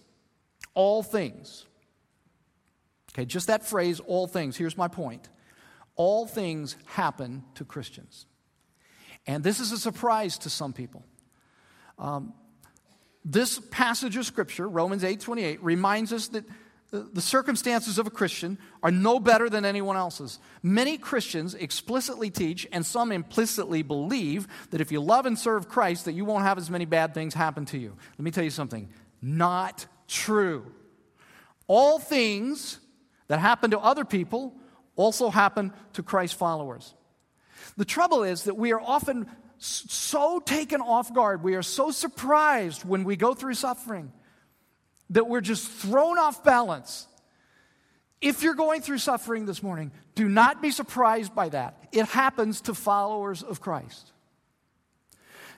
All 0.75 1.03
things. 1.03 1.65
Okay, 3.13 3.25
just 3.25 3.47
that 3.47 3.67
phrase, 3.67 4.01
all 4.01 4.27
things. 4.27 4.57
Here's 4.57 4.77
my 4.77 4.89
point. 4.89 5.29
All 5.97 6.27
things 6.27 6.77
happen 6.85 7.43
to 7.55 7.65
Christians. 7.65 8.27
And 9.27 9.43
this 9.43 9.61
is 9.61 9.73
a 9.73 9.79
surprise 9.79 10.39
to 10.39 10.51
some 10.51 10.73
people. 10.73 11.05
Um, 11.99 12.33
this 13.31 13.61
passage 13.71 14.17
of 14.17 14.25
Scripture, 14.25 14.67
Romans 14.67 15.05
8 15.05 15.21
28, 15.21 15.63
reminds 15.63 16.13
us 16.13 16.29
that 16.29 16.45
the 16.91 17.21
circumstances 17.21 17.99
of 17.99 18.07
a 18.07 18.11
Christian 18.11 18.57
are 18.83 18.91
no 18.91 19.21
better 19.21 19.51
than 19.51 19.67
anyone 19.67 19.99
else's. 19.99 20.39
Many 20.63 20.97
Christians 20.97 21.55
explicitly 21.55 22.31
teach, 22.31 22.67
and 22.73 22.85
some 22.87 23.13
implicitly 23.13 23.83
believe, 23.83 24.49
that 24.71 24.81
if 24.81 24.91
you 24.91 25.01
love 25.01 25.27
and 25.27 25.39
serve 25.39 25.69
Christ, 25.69 26.07
that 26.07 26.13
you 26.13 26.25
won't 26.25 26.45
have 26.45 26.57
as 26.57 26.71
many 26.71 26.87
bad 26.87 27.13
things 27.13 27.35
happen 27.35 27.67
to 27.67 27.79
you. 27.79 27.95
Let 28.17 28.25
me 28.25 28.31
tell 28.31 28.45
you 28.45 28.51
something. 28.51 28.89
Not 29.21 29.85
true. 30.07 30.65
All 31.67 31.99
things 31.99 32.79
that 33.27 33.39
happen 33.39 33.73
to 33.73 33.79
other 33.79 34.07
people 34.07 34.55
also 34.97 35.29
happen 35.29 35.75
to 35.93 36.03
Christ 36.03 36.37
followers. 36.37 36.95
The 37.77 37.85
trouble 37.85 38.25
is 38.25 38.45
that 38.45 38.57
we 38.57 38.73
are 38.73 38.81
often 38.81 39.27
so 39.59 40.41
taken 40.41 40.81
off 40.81 41.13
guard, 41.13 41.43
we 41.43 41.55
are 41.55 41.63
so 41.63 41.91
surprised 41.91 42.85
when 42.85 43.05
we 43.05 43.17
go 43.17 43.35
through 43.35 43.55
suffering 43.55 44.13
that 45.11 45.29
we're 45.29 45.41
just 45.41 45.69
thrown 45.69 46.19
off 46.19 46.45
balance. 46.45 47.07
If 48.21 48.43
you're 48.43 48.55
going 48.55 48.83
through 48.83 48.99
suffering 48.99 49.47
this 49.47 49.63
morning, 49.63 49.93
do 50.15 50.29
not 50.29 50.61
be 50.61 50.71
surprised 50.71 51.35
by 51.35 51.49
that. 51.51 51.89
It 51.93 52.07
happens 52.07 52.61
to 52.63 52.75
followers 52.75 53.43
of 53.43 53.61
Christ. 53.61 54.13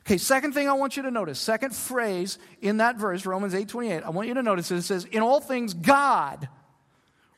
Okay, 0.06 0.18
second 0.18 0.54
thing 0.54 0.68
I 0.68 0.72
want 0.72 0.96
you 0.96 1.02
to 1.02 1.10
notice, 1.10 1.38
second 1.38 1.74
phrase 1.74 2.38
in 2.62 2.78
that 2.78 2.96
verse, 2.96 3.26
Romans 3.26 3.54
8 3.54 3.68
28, 3.68 4.02
I 4.02 4.10
want 4.10 4.28
you 4.28 4.34
to 4.34 4.42
notice 4.42 4.70
it 4.70 4.82
says, 4.82 5.04
In 5.04 5.22
all 5.22 5.40
things, 5.40 5.74
God 5.74 6.48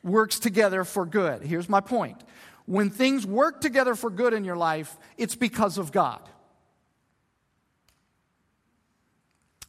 works 0.01 0.39
together 0.39 0.83
for 0.83 1.05
good. 1.05 1.41
Here's 1.41 1.67
my 1.67 1.81
point. 1.81 2.23
When 2.65 2.89
things 2.89 3.25
work 3.25 3.59
together 3.59 3.95
for 3.95 4.09
good 4.09 4.33
in 4.33 4.45
your 4.45 4.55
life, 4.55 4.97
it's 5.17 5.35
because 5.35 5.77
of 5.77 5.91
God. 5.91 6.21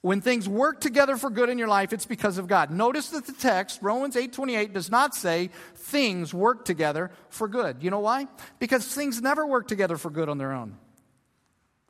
When 0.04 0.20
things 0.20 0.46
work 0.46 0.82
together 0.82 1.16
for 1.16 1.30
good 1.30 1.48
in 1.48 1.56
your 1.56 1.68
life, 1.68 1.94
it's 1.94 2.04
because 2.04 2.36
of 2.36 2.46
God. 2.46 2.70
Notice 2.70 3.08
that 3.08 3.24
the 3.24 3.32
text, 3.32 3.78
Romans 3.80 4.16
8:28, 4.16 4.74
does 4.74 4.90
not 4.90 5.14
say 5.14 5.48
things 5.76 6.34
work 6.34 6.66
together 6.66 7.10
for 7.30 7.48
good. 7.48 7.82
You 7.82 7.90
know 7.90 8.00
why? 8.00 8.28
Because 8.58 8.86
things 8.86 9.22
never 9.22 9.46
work 9.46 9.66
together 9.66 9.96
for 9.96 10.10
good 10.10 10.28
on 10.28 10.36
their 10.36 10.52
own. 10.52 10.76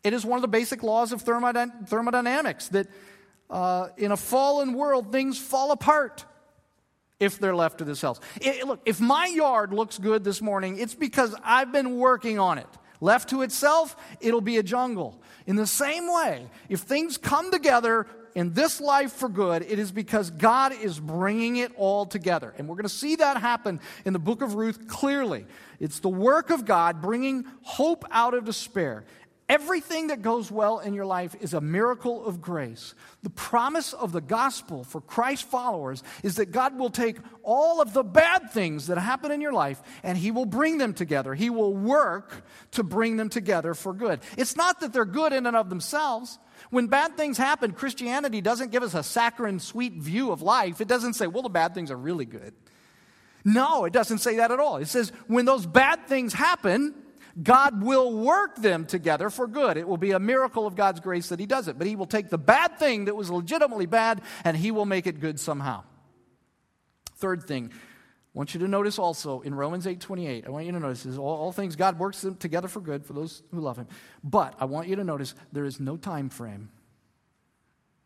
It 0.05 0.13
is 0.13 0.25
one 0.25 0.37
of 0.37 0.43
the 0.43 0.49
basic 0.49 0.85
laws 0.85 1.11
of 1.11 1.23
thermodynamics 1.23 2.69
that 2.69 2.87
uh, 3.51 3.89
in 3.97 4.13
a 4.13 4.17
fallen 4.17 4.75
world, 4.75 5.11
things 5.11 5.37
fall 5.37 5.73
apart 5.73 6.25
if 7.19 7.41
they're 7.41 7.57
left 7.57 7.79
to 7.79 7.85
themselves. 7.85 8.21
It, 8.41 8.65
look, 8.65 8.81
if 8.85 9.01
my 9.01 9.27
yard 9.27 9.75
looks 9.75 9.99
good 9.99 10.23
this 10.23 10.41
morning, 10.41 10.79
it's 10.79 10.95
because 10.95 11.35
I've 11.43 11.73
been 11.73 11.99
working 11.99 12.39
on 12.39 12.59
it. 12.59 12.69
Left 13.01 13.29
to 13.31 13.43
itself, 13.43 13.97
it'll 14.21 14.41
be 14.41 14.59
a 14.59 14.63
jungle. 14.63 15.21
In 15.47 15.57
the 15.57 15.67
same 15.67 16.13
way, 16.13 16.47
if 16.69 16.81
things 16.81 17.19
come 17.19 17.51
together 17.51 18.07
in 18.35 18.53
this 18.53 18.81
life 18.81 19.13
for 19.13 19.29
good, 19.29 19.63
it 19.63 19.79
is 19.79 19.93
because 19.93 20.31
God 20.31 20.73
is 20.73 20.99
bringing 20.99 21.57
it 21.57 21.73
all 21.77 22.07
together. 22.07 22.55
And 22.59 22.69
we're 22.69 22.77
going 22.77 22.85
to 22.85 22.89
see 22.89 23.17
that 23.17 23.37
happen 23.37 23.81
in 24.05 24.13
the 24.13 24.19
book 24.19 24.43
of 24.43 24.55
Ruth 24.55 24.89
clearly. 24.89 25.47
It's 25.81 26.01
the 26.01 26.09
work 26.09 26.51
of 26.51 26.65
God 26.65 27.01
bringing 27.01 27.45
hope 27.63 28.05
out 28.11 28.35
of 28.35 28.45
despair. 28.45 29.05
Everything 29.47 30.07
that 30.07 30.23
goes 30.23 30.51
well 30.51 30.79
in 30.79 30.95
your 30.95 31.05
life 31.05 31.37
is 31.39 31.53
a 31.53 31.61
miracle 31.61 32.25
of 32.25 32.41
grace. 32.41 32.95
The 33.23 33.31
promise 33.31 33.93
of 33.93 34.11
the 34.11 34.23
gospel 34.23 34.85
for 34.85 35.03
Christ 35.03 35.45
followers 35.51 36.03
is 36.23 36.37
that 36.37 36.51
God 36.51 36.79
will 36.79 36.89
take 36.89 37.19
all 37.43 37.83
of 37.83 37.93
the 37.93 38.03
bad 38.03 38.51
things 38.53 38.87
that 38.87 38.97
happen 38.97 39.31
in 39.31 39.43
your 39.43 39.53
life 39.53 39.83
and 40.03 40.17
He 40.17 40.31
will 40.31 40.47
bring 40.47 40.79
them 40.79 40.95
together. 40.95 41.35
He 41.35 41.51
will 41.51 41.75
work 41.75 42.43
to 42.71 42.83
bring 42.83 43.19
them 43.19 43.29
together 43.29 43.75
for 43.75 43.93
good. 43.93 44.21
It's 44.39 44.57
not 44.57 44.81
that 44.81 44.95
they're 44.95 45.05
good 45.05 45.35
in 45.35 45.45
and 45.45 45.57
of 45.57 45.69
themselves. 45.69 46.39
When 46.71 46.87
bad 46.87 47.19
things 47.19 47.37
happen, 47.37 47.73
Christianity 47.73 48.41
doesn't 48.41 48.73
give 48.73 48.83
us 48.83 48.95
a 48.95 49.03
saccharine, 49.03 49.59
sweet 49.59 49.93
view 49.93 50.33
of 50.33 50.41
life. 50.41 50.81
It 50.81 50.89
doesn't 50.89 51.15
say, 51.15 51.27
well, 51.27 51.43
the 51.43 51.51
bad 51.51 51.75
things 51.75 51.91
are 51.91 51.99
really 51.99 52.25
good. 52.25 52.55
No, 53.45 53.85
it 53.85 53.93
doesn't 53.93 54.19
say 54.19 54.37
that 54.37 54.51
at 54.51 54.59
all. 54.59 54.79
It 54.79 54.89
says, 54.89 55.13
when 55.27 55.45
those 55.45 55.67
bad 55.67 56.07
things 56.07 56.33
happen, 56.33 56.95
God 57.43 57.83
will 57.83 58.13
work 58.13 58.57
them 58.57 58.87
together 58.87 59.29
for 59.29 59.47
good. 59.47 59.77
It 59.77 59.89
will 59.89 59.97
be 59.97 60.13
a 60.13 60.21
miracle 60.21 60.67
of 60.67 60.77
God's 60.77 61.01
grace 61.01 61.29
that 61.31 61.41
He 61.41 61.47
does 61.47 61.69
it. 61.69 61.79
But 61.79 61.87
He 61.87 61.97
will 61.97 62.07
take 62.07 62.31
the 62.31 62.39
bad 62.39 62.79
thing 62.79 63.07
that 63.07 63.17
was 63.17 63.31
legitimately 63.31 63.87
bad 63.87 64.21
and 64.45 64.57
He 64.57 64.71
will 64.71 64.87
make 64.87 65.07
it 65.07 65.21
good 65.21 65.41
somehow. 65.41 65.83
Third 67.17 67.45
thing, 67.45 67.71
I 67.73 68.39
want 68.39 68.55
you 68.55 68.61
to 68.61 68.69
notice 68.69 68.99
also 68.99 69.41
in 69.41 69.55
Romans 69.55 69.87
8 69.87 70.01
28, 70.01 70.47
I 70.47 70.51
want 70.51 70.67
you 70.67 70.73
to 70.73 70.81
notice 70.81 71.07
is 71.07 71.19
all, 71.19 71.37
all 71.37 71.53
things 71.53 71.77
God 71.77 71.99
works 71.99 72.21
them 72.21 72.37
together 72.37 72.69
for 72.69 72.81
good 72.81 73.05
for 73.05 73.13
those 73.13 73.43
who 73.51 73.61
love 73.61 73.77
Him. 73.77 73.89
But 74.23 74.55
I 74.61 74.65
want 74.67 74.89
you 74.89 74.97
to 74.97 75.05
notice 75.05 75.35
there 75.53 75.65
is 75.65 75.81
no 75.81 75.97
time 75.97 76.29
frame 76.29 76.71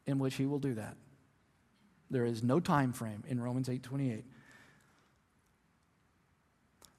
in 0.06 0.18
which 0.18 0.36
He 0.36 0.46
will 0.46 0.58
do 0.58 0.74
that. 0.74 0.96
There 2.10 2.24
is 2.24 2.42
no 2.42 2.60
time 2.60 2.92
frame 2.92 3.24
in 3.28 3.40
Romans 3.40 3.68
8 3.68 3.82
28. 3.82 4.24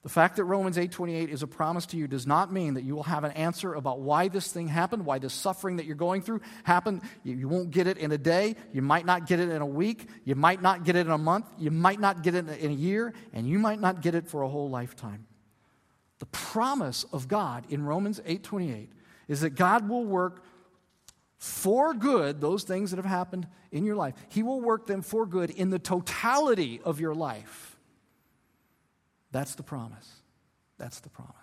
The 0.02 0.10
fact 0.10 0.38
that 0.38 0.46
Romans 0.46 0.78
8:28 0.78 1.30
is 1.30 1.44
a 1.44 1.48
promise 1.48 1.86
to 1.88 1.98
you 1.98 2.08
does 2.08 2.26
not 2.26 2.54
mean 2.54 2.76
that 2.76 2.84
you 2.84 2.96
will 2.96 3.04
have 3.04 3.26
an 3.26 3.32
answer 3.32 3.74
about 3.74 4.00
why 4.00 4.30
this 4.30 4.50
thing 4.50 4.70
happened, 4.70 5.06
why 5.06 5.20
this 5.20 5.34
suffering 5.34 5.76
that 5.76 5.86
you're 5.86 5.96
going 5.98 6.22
through 6.22 6.40
happened. 6.64 7.02
You, 7.24 7.50
won't 7.50 7.72
get 7.72 7.86
it 7.86 7.98
in 7.98 8.12
a 8.14 8.18
day, 8.18 8.56
you 8.72 8.82
might 8.82 9.06
not 9.06 9.28
get 9.28 9.42
it 9.42 9.50
in 9.50 9.62
a 9.62 9.66
week, 9.66 10.08
you 10.24 10.36
might 10.36 10.62
not 10.62 10.86
get 10.86 10.96
it 10.96 11.06
in 11.06 11.12
a 11.12 11.18
month, 11.18 11.48
you 11.58 11.70
might 11.70 12.00
not 12.00 12.24
get 12.24 12.34
it 12.34 12.48
in 12.48 12.72
a 12.72 12.74
year, 12.74 13.14
and 13.34 13.46
you 13.46 13.60
might 13.60 13.82
not 13.82 14.02
get 14.02 14.16
it 14.16 14.26
for 14.26 14.42
a 14.42 14.48
whole 14.48 14.70
lifetime. 14.70 15.28
The 16.20 16.28
promise 16.28 17.04
of 17.12 17.28
God 17.28 17.66
in 17.70 17.84
Romans 17.84 18.22
8:28 18.26 18.92
is 19.28 19.42
that 19.42 19.52
God 19.52 19.90
will 19.90 20.06
work 20.06 20.44
for 21.38 21.94
good 21.94 22.40
those 22.40 22.64
things 22.64 22.92
that 22.92 22.98
have 22.98 23.06
happened 23.06 23.48
in 23.70 23.86
your 23.86 23.98
life. 23.98 24.14
He 24.30 24.44
will 24.44 24.62
work 24.62 24.88
them 24.88 25.02
for 25.02 25.26
good 25.26 25.50
in 25.50 25.72
the 25.72 25.80
totality 25.80 26.80
of 26.86 27.02
your 27.02 27.16
life. 27.16 27.69
That's 29.32 29.56
the 29.56 29.64
promise. 29.64 30.22
That's 30.78 31.00
the 31.02 31.10
promise. 31.10 31.36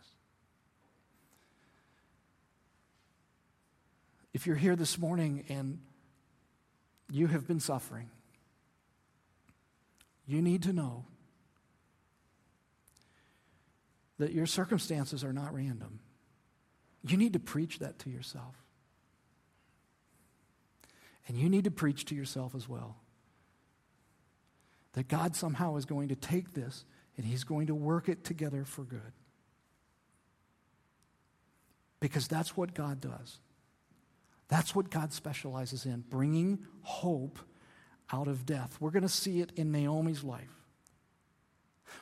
If 4.33 4.47
you're 4.47 4.57
here 4.57 4.77
this 4.77 4.99
morning 4.99 5.45
and 5.49 5.79
you 7.11 7.27
have 7.29 7.47
been 7.47 7.61
suffering, 7.61 8.11
you 10.27 10.43
need 10.43 10.65
to 10.65 10.73
know 10.73 11.05
that 14.19 14.33
your 14.33 14.47
circumstances 14.47 15.23
are 15.23 15.33
not 15.33 15.55
random. 15.55 16.01
You 17.07 17.17
need 17.17 17.35
to 17.35 17.39
preach 17.39 17.79
that 17.79 17.99
to 18.01 18.11
yourself. 18.11 18.55
And 21.29 21.37
you 21.37 21.49
need 21.49 21.65
to 21.65 21.71
preach 21.71 22.05
to 22.07 22.15
yourself 22.15 22.55
as 22.55 22.69
well 22.69 22.97
that 24.93 25.09
God 25.09 25.37
somehow 25.37 25.77
is 25.77 25.85
going 25.85 26.09
to 26.09 26.17
take 26.17 26.55
this 26.55 26.85
and 27.17 27.27
He's 27.27 27.45
going 27.45 27.69
to 27.69 27.75
work 27.75 28.09
it 28.09 28.25
together 28.25 28.65
for 28.65 28.83
good. 28.83 29.13
Because 32.01 32.29
that's 32.29 32.57
what 32.57 32.75
God 32.75 33.01
does. 33.01 33.39
That's 34.49 34.75
what 34.75 34.91
God 34.91 35.13
specializes 35.13 35.87
in, 35.87 36.05
bringing 36.09 36.59
hope 36.83 37.39
out 38.13 38.29
of 38.29 38.47
death. 38.47 38.77
We're 38.81 38.91
going 38.91 39.03
to 39.03 39.09
see 39.09 39.41
it 39.41 39.53
in 39.57 39.73
Naomi's 39.73 40.23
life. 40.23 40.53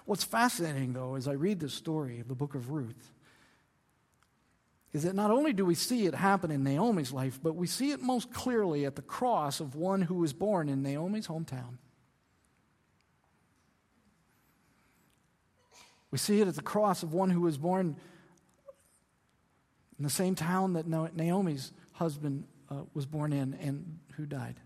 What's 0.04 0.24
fascinating, 0.24 0.92
though, 0.92 1.14
as 1.14 1.28
I 1.28 1.32
read 1.32 1.60
this 1.60 1.72
story 1.72 2.20
of 2.20 2.28
the 2.28 2.34
book 2.34 2.54
of 2.54 2.70
Ruth, 2.70 3.12
is 4.92 5.02
that 5.02 5.14
not 5.14 5.30
only 5.30 5.52
do 5.52 5.64
we 5.64 5.74
see 5.74 6.06
it 6.06 6.14
happen 6.14 6.50
in 6.50 6.62
Naomi's 6.62 7.12
life, 7.12 7.40
but 7.42 7.56
we 7.56 7.66
see 7.66 7.90
it 7.90 8.00
most 8.00 8.32
clearly 8.32 8.84
at 8.84 8.96
the 8.96 9.02
cross 9.02 9.60
of 9.60 9.74
one 9.74 10.02
who 10.02 10.14
was 10.14 10.32
born 10.32 10.68
in 10.68 10.82
Naomi's 10.82 11.26
hometown. 11.26 11.78
We 16.14 16.18
see 16.18 16.40
it 16.40 16.46
at 16.46 16.54
the 16.54 16.62
cross 16.62 17.02
of 17.02 17.12
one 17.12 17.28
who 17.30 17.40
was 17.40 17.58
born 17.58 17.96
in 19.98 20.04
the 20.04 20.08
same 20.08 20.36
town 20.36 20.74
that 20.74 20.86
Naomi's 20.86 21.72
husband 21.94 22.44
uh, 22.70 22.82
was 22.94 23.04
born 23.04 23.32
in 23.32 23.54
and 23.54 23.98
who 24.12 24.24
died. 24.24 24.60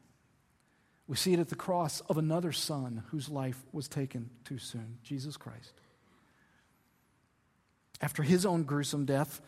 We 1.06 1.16
see 1.16 1.32
it 1.32 1.38
at 1.38 1.48
the 1.48 1.56
cross 1.56 2.02
of 2.02 2.18
another 2.18 2.52
son 2.52 3.02
whose 3.12 3.30
life 3.30 3.62
was 3.72 3.88
taken 3.88 4.28
too 4.44 4.58
soon, 4.58 4.98
Jesus 5.02 5.38
Christ. 5.38 5.72
After 8.02 8.22
his 8.22 8.44
own 8.44 8.64
gruesome 8.64 9.06
death, 9.06 9.40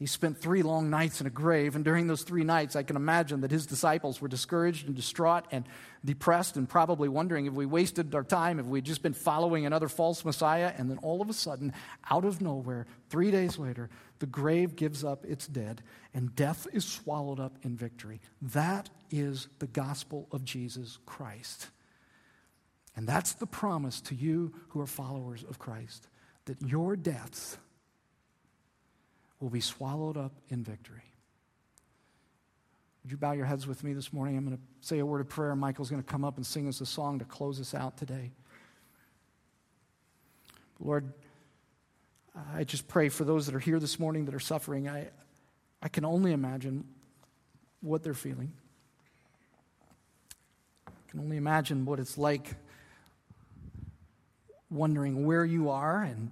he 0.00 0.06
spent 0.06 0.38
three 0.38 0.62
long 0.62 0.88
nights 0.88 1.20
in 1.20 1.26
a 1.26 1.30
grave, 1.30 1.76
and 1.76 1.84
during 1.84 2.06
those 2.06 2.22
three 2.22 2.42
nights, 2.42 2.74
I 2.74 2.82
can 2.82 2.96
imagine 2.96 3.42
that 3.42 3.50
his 3.50 3.66
disciples 3.66 4.18
were 4.18 4.28
discouraged 4.28 4.86
and 4.86 4.96
distraught 4.96 5.44
and 5.50 5.66
depressed 6.02 6.56
and 6.56 6.66
probably 6.66 7.06
wondering 7.06 7.44
if 7.44 7.52
we 7.52 7.66
wasted 7.66 8.14
our 8.14 8.24
time, 8.24 8.58
if 8.58 8.64
we'd 8.64 8.86
just 8.86 9.02
been 9.02 9.12
following 9.12 9.66
another 9.66 9.88
false 9.88 10.24
Messiah. 10.24 10.72
And 10.74 10.90
then 10.90 10.96
all 11.02 11.20
of 11.20 11.28
a 11.28 11.34
sudden, 11.34 11.74
out 12.10 12.24
of 12.24 12.40
nowhere, 12.40 12.86
three 13.10 13.30
days 13.30 13.58
later, 13.58 13.90
the 14.20 14.26
grave 14.26 14.74
gives 14.74 15.04
up 15.04 15.26
its 15.26 15.46
dead, 15.46 15.82
and 16.14 16.34
death 16.34 16.66
is 16.72 16.86
swallowed 16.86 17.38
up 17.38 17.58
in 17.60 17.76
victory. 17.76 18.22
That 18.40 18.88
is 19.10 19.48
the 19.58 19.66
gospel 19.66 20.28
of 20.32 20.46
Jesus 20.46 20.96
Christ. 21.04 21.68
And 22.96 23.06
that's 23.06 23.34
the 23.34 23.46
promise 23.46 24.00
to 24.00 24.14
you 24.14 24.54
who 24.68 24.80
are 24.80 24.86
followers 24.86 25.44
of 25.46 25.58
Christ 25.58 26.08
that 26.46 26.62
your 26.62 26.96
deaths 26.96 27.58
will 29.40 29.50
be 29.50 29.60
swallowed 29.60 30.16
up 30.16 30.32
in 30.48 30.62
victory. 30.62 31.02
Would 33.02 33.10
you 33.10 33.16
bow 33.16 33.32
your 33.32 33.46
heads 33.46 33.66
with 33.66 33.82
me 33.82 33.94
this 33.94 34.12
morning? 34.12 34.36
I'm 34.36 34.44
going 34.44 34.58
to 34.58 34.62
say 34.86 34.98
a 34.98 35.06
word 35.06 35.22
of 35.22 35.28
prayer. 35.28 35.56
Michael's 35.56 35.90
going 35.90 36.02
to 36.02 36.08
come 36.08 36.24
up 36.24 36.36
and 36.36 36.44
sing 36.44 36.68
us 36.68 36.80
a 36.82 36.86
song 36.86 37.18
to 37.20 37.24
close 37.24 37.58
us 37.58 37.74
out 37.74 37.96
today. 37.96 38.32
Lord, 40.78 41.12
I 42.54 42.64
just 42.64 42.88
pray 42.88 43.08
for 43.08 43.24
those 43.24 43.46
that 43.46 43.54
are 43.54 43.60
here 43.60 43.80
this 43.80 43.98
morning 43.98 44.26
that 44.26 44.34
are 44.34 44.40
suffering. 44.40 44.88
I, 44.88 45.08
I 45.82 45.88
can 45.88 46.04
only 46.04 46.32
imagine 46.32 46.84
what 47.80 48.02
they're 48.02 48.12
feeling. 48.12 48.52
I 50.86 51.10
can 51.10 51.20
only 51.20 51.38
imagine 51.38 51.86
what 51.86 51.98
it's 51.98 52.18
like 52.18 52.54
wondering 54.70 55.26
where 55.26 55.44
you 55.44 55.70
are 55.70 56.02
and 56.02 56.30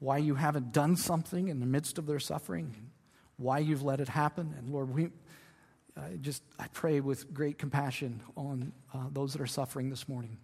why 0.00 0.18
you 0.18 0.34
haven't 0.34 0.72
done 0.72 0.96
something 0.96 1.48
in 1.48 1.60
the 1.60 1.66
midst 1.66 1.98
of 1.98 2.06
their 2.06 2.18
suffering, 2.18 2.74
why 3.36 3.58
you've 3.58 3.82
let 3.82 4.00
it 4.00 4.08
happen. 4.08 4.54
And 4.58 4.70
Lord, 4.70 4.92
we 4.92 5.10
I 5.96 6.16
just 6.20 6.42
I 6.58 6.66
pray 6.68 7.00
with 7.00 7.32
great 7.32 7.58
compassion 7.58 8.22
on 8.36 8.72
uh, 8.92 9.06
those 9.12 9.32
that 9.32 9.42
are 9.42 9.46
suffering 9.46 9.90
this 9.90 10.08
morning. 10.08 10.38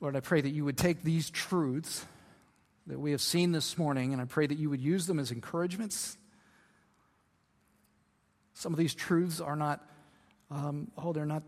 Lord, 0.00 0.16
I 0.16 0.20
pray 0.20 0.40
that 0.40 0.48
you 0.48 0.64
would 0.64 0.78
take 0.78 1.02
these 1.02 1.28
truths 1.28 2.06
that 2.86 2.98
we 2.98 3.10
have 3.10 3.20
seen 3.20 3.52
this 3.52 3.76
morning, 3.76 4.14
and 4.14 4.22
I 4.22 4.24
pray 4.24 4.46
that 4.46 4.58
you 4.58 4.70
would 4.70 4.80
use 4.80 5.06
them 5.06 5.18
as 5.18 5.30
encouragements. 5.30 6.16
Some 8.54 8.72
of 8.72 8.78
these 8.78 8.94
truths 8.94 9.40
are 9.40 9.56
not, 9.56 9.86
um, 10.50 10.90
oh, 10.96 11.12
they're 11.12 11.26
not 11.26 11.42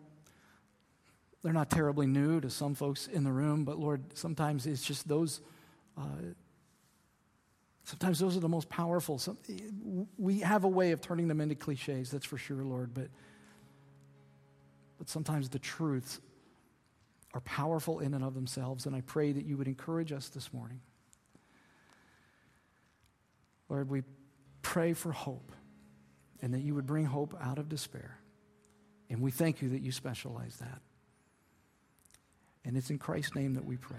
they're 1.42 1.52
not 1.52 1.70
terribly 1.70 2.06
new 2.06 2.40
to 2.40 2.50
some 2.50 2.74
folks 2.74 3.08
in 3.08 3.24
the 3.24 3.32
room, 3.32 3.64
but 3.64 3.78
Lord, 3.78 4.16
sometimes 4.16 4.66
it's 4.66 4.82
just 4.82 5.08
those. 5.08 5.40
Uh, 5.98 6.32
sometimes 7.84 8.18
those 8.18 8.36
are 8.36 8.40
the 8.40 8.48
most 8.48 8.68
powerful. 8.68 9.18
Some, 9.18 9.38
we 10.16 10.40
have 10.40 10.64
a 10.64 10.68
way 10.68 10.92
of 10.92 11.00
turning 11.00 11.28
them 11.28 11.40
into 11.40 11.54
cliches, 11.54 12.10
that's 12.10 12.26
for 12.26 12.38
sure, 12.38 12.62
Lord. 12.64 12.94
But 12.94 13.08
but 14.98 15.08
sometimes 15.08 15.48
the 15.48 15.58
truths 15.58 16.20
are 17.34 17.40
powerful 17.40 17.98
in 17.98 18.14
and 18.14 18.22
of 18.22 18.34
themselves, 18.34 18.86
and 18.86 18.94
I 18.94 19.00
pray 19.00 19.32
that 19.32 19.44
you 19.44 19.56
would 19.56 19.66
encourage 19.66 20.12
us 20.12 20.28
this 20.28 20.52
morning. 20.52 20.80
Lord, 23.68 23.90
we 23.90 24.02
pray 24.60 24.92
for 24.92 25.10
hope 25.10 25.50
and 26.40 26.54
that 26.54 26.60
you 26.60 26.74
would 26.76 26.86
bring 26.86 27.04
hope 27.04 27.34
out 27.40 27.58
of 27.58 27.68
despair. 27.68 28.18
And 29.10 29.20
we 29.20 29.30
thank 29.30 29.60
you 29.60 29.70
that 29.70 29.80
you 29.80 29.90
specialize 29.90 30.56
that. 30.58 30.82
And 32.64 32.76
it's 32.76 32.90
in 32.90 32.98
Christ's 32.98 33.34
name 33.34 33.54
that 33.54 33.64
we 33.64 33.76
pray. 33.76 33.96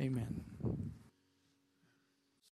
Amen. 0.00 0.42